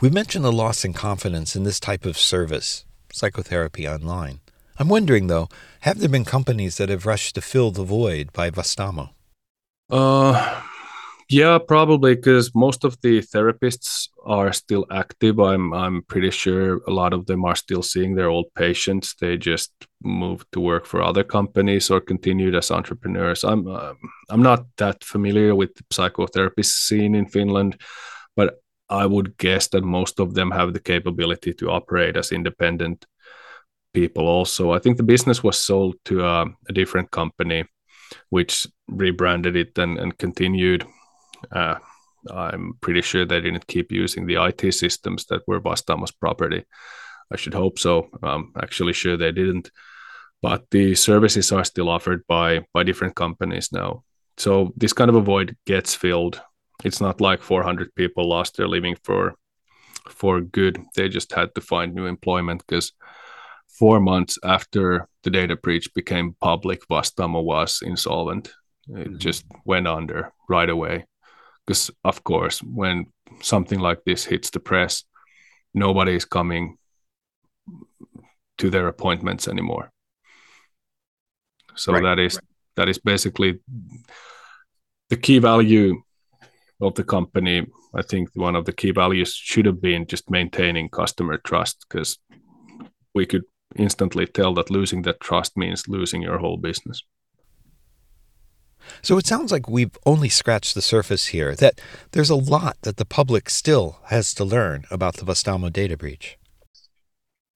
[0.00, 4.40] We mentioned the loss in confidence in this type of service, psychotherapy online.
[4.78, 5.48] I'm wondering, though,
[5.80, 9.10] have there been companies that have rushed to fill the void by Vastaamo?
[9.88, 10.62] Uh,
[11.28, 15.40] yeah, probably because most of the therapists are still active.
[15.40, 19.14] I'm I'm pretty sure a lot of them are still seeing their old patients.
[19.14, 19.72] They just
[20.02, 23.44] moved to work for other companies or continued as entrepreneurs.
[23.44, 23.94] I'm uh,
[24.30, 27.80] I'm not that familiar with the psychotherapy scene in Finland,
[28.36, 33.04] but I would guess that most of them have the capability to operate as independent
[33.92, 34.72] people also.
[34.72, 37.64] I think the business was sold to a, a different company,
[38.30, 40.86] which rebranded it and, and continued.
[41.50, 41.76] Uh,
[42.30, 46.64] I'm pretty sure they didn't keep using the IT systems that were Vastaamo's property.
[47.32, 48.08] I should hope so.
[48.22, 49.70] I'm actually sure they didn't.
[50.42, 54.04] But the services are still offered by by different companies now.
[54.36, 56.40] So this kind of a void gets filled.
[56.84, 59.34] It's not like 400 people lost their living for
[60.10, 60.78] for good.
[60.94, 62.92] They just had to find new employment because
[63.78, 68.52] four months after the data breach became public, Vastaamo was insolvent.
[68.88, 69.18] It mm-hmm.
[69.18, 71.06] just went under right away.
[71.66, 73.06] Because, of course, when
[73.40, 75.04] something like this hits the press,
[75.74, 76.78] nobody is coming
[78.58, 79.90] to their appointments anymore.
[81.74, 82.02] So right.
[82.02, 82.40] that is
[82.76, 83.60] that is basically
[85.10, 86.02] the key value
[86.80, 87.66] of the company.
[87.94, 92.18] I think one of the key values should have been just maintaining customer trust because
[93.14, 93.44] we could
[93.76, 97.02] instantly tell that losing that trust means losing your whole business.
[99.02, 101.80] So it sounds like we've only scratched the surface here, that
[102.12, 106.38] there's a lot that the public still has to learn about the Vastaamo data breach.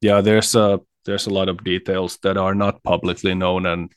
[0.01, 3.91] Yeah, there's a there's a lot of details that are not publicly known and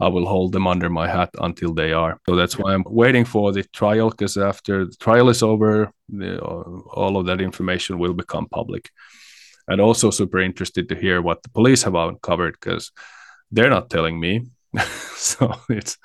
[0.00, 2.18] I will hold them under my hat until they are.
[2.26, 6.38] So that's why I'm waiting for the trial because after the trial is over, the,
[6.40, 8.90] all of that information will become public
[9.68, 12.92] and also super interested to hear what the police have uncovered because
[13.50, 14.46] they're not telling me.
[15.14, 15.98] so it's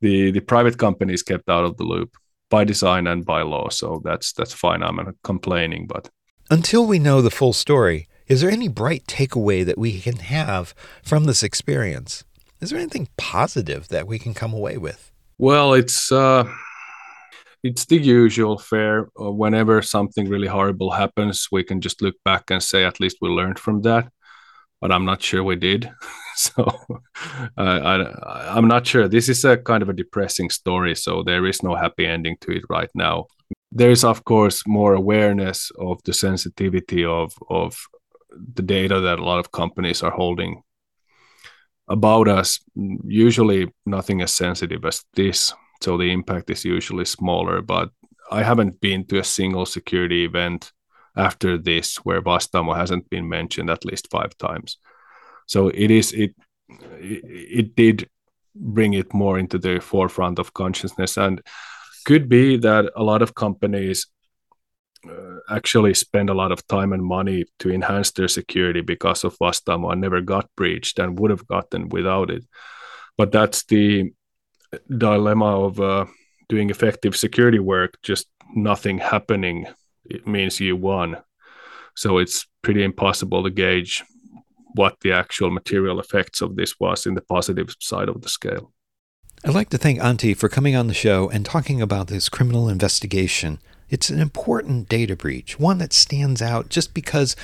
[0.00, 2.16] the the private companies kept out of the loop
[2.50, 3.68] by design and by law.
[3.68, 4.82] So that's that's fine.
[4.82, 6.10] I'm not complaining, but
[6.50, 10.74] until we know the full story, is there any bright takeaway that we can have
[11.02, 12.24] from this experience?
[12.60, 15.12] Is there anything positive that we can come away with?
[15.38, 16.44] Well, it's uh,
[17.62, 19.08] it's the usual fare.
[19.20, 23.18] Uh, whenever something really horrible happens, we can just look back and say, at least
[23.20, 24.10] we learned from that.
[24.80, 25.90] But I'm not sure we did.
[26.36, 26.64] so
[27.58, 29.08] uh, I, I'm not sure.
[29.08, 30.94] This is a kind of a depressing story.
[30.94, 33.26] So there is no happy ending to it right now.
[33.72, 37.76] There is, of course, more awareness of the sensitivity of of
[38.54, 40.62] the data that a lot of companies are holding
[41.88, 42.60] about us.
[43.04, 45.52] Usually, nothing as sensitive as this
[45.82, 47.62] so the impact is usually smaller.
[47.62, 47.90] But
[48.30, 50.72] I haven't been to a single security event
[51.20, 54.78] after this where Vastaamo hasn't been mentioned at least five times.
[55.46, 56.34] So it is it
[56.70, 58.08] it did
[58.54, 61.40] bring it more into the forefront of consciousness and
[62.04, 64.06] could be that a lot of companies
[65.08, 69.36] uh, actually spend a lot of time and money to enhance their security because of
[69.38, 72.44] Vastaamo and never got breached and would have gotten without it.
[73.16, 74.12] But that's the
[74.88, 76.06] dilemma of uh,
[76.48, 79.66] doing effective security work, just nothing happening,
[80.10, 81.18] it means you won.
[81.96, 84.04] So it's pretty impossible to gauge
[84.74, 88.72] what the actual material effects of this was in the positive side of the scale.
[89.44, 92.68] I'd like to thank Antti for coming on the show and talking about this criminal
[92.68, 93.58] investigation.
[93.88, 97.34] It's an important data breach, one that stands out just because,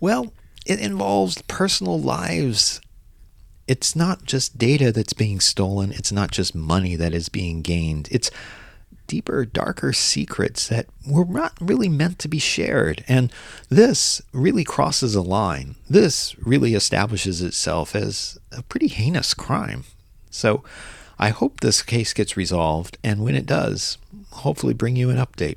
[0.00, 0.32] well,
[0.66, 2.80] it involves personal lives
[3.66, 8.08] it's not just data that's being stolen, it's not just money that is being gained.
[8.10, 8.30] It's
[9.06, 13.04] deeper, darker secrets that were not really meant to be shared.
[13.08, 13.32] And
[13.68, 15.76] this really crosses a line.
[15.88, 19.84] This really establishes itself as a pretty heinous crime.
[20.30, 20.62] So
[21.18, 23.98] I hope this case gets resolved, and when it does,
[24.30, 25.56] hopefully bring you an update.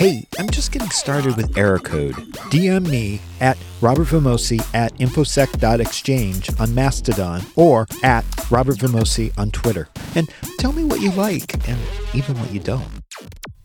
[0.00, 2.14] Hey, I'm just getting started with error code.
[2.48, 9.90] DM me at Robert Vamosi at infosec.exchange on Mastodon or at Robert Vamosi on Twitter.
[10.14, 10.26] And
[10.58, 11.78] tell me what you like and
[12.14, 12.88] even what you don't.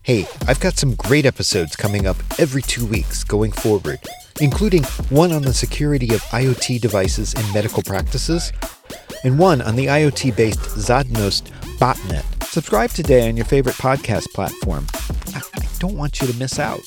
[0.02, 4.02] Hey, I've got some great episodes coming up every two weeks going forward,
[4.42, 8.52] including one on the security of IoT devices in medical practices
[9.24, 11.44] and one on the IoT based Zadnost
[11.78, 12.35] botnet.
[12.56, 14.88] Subscribe today on your favorite podcast platform
[15.36, 16.80] I don't want you to miss out.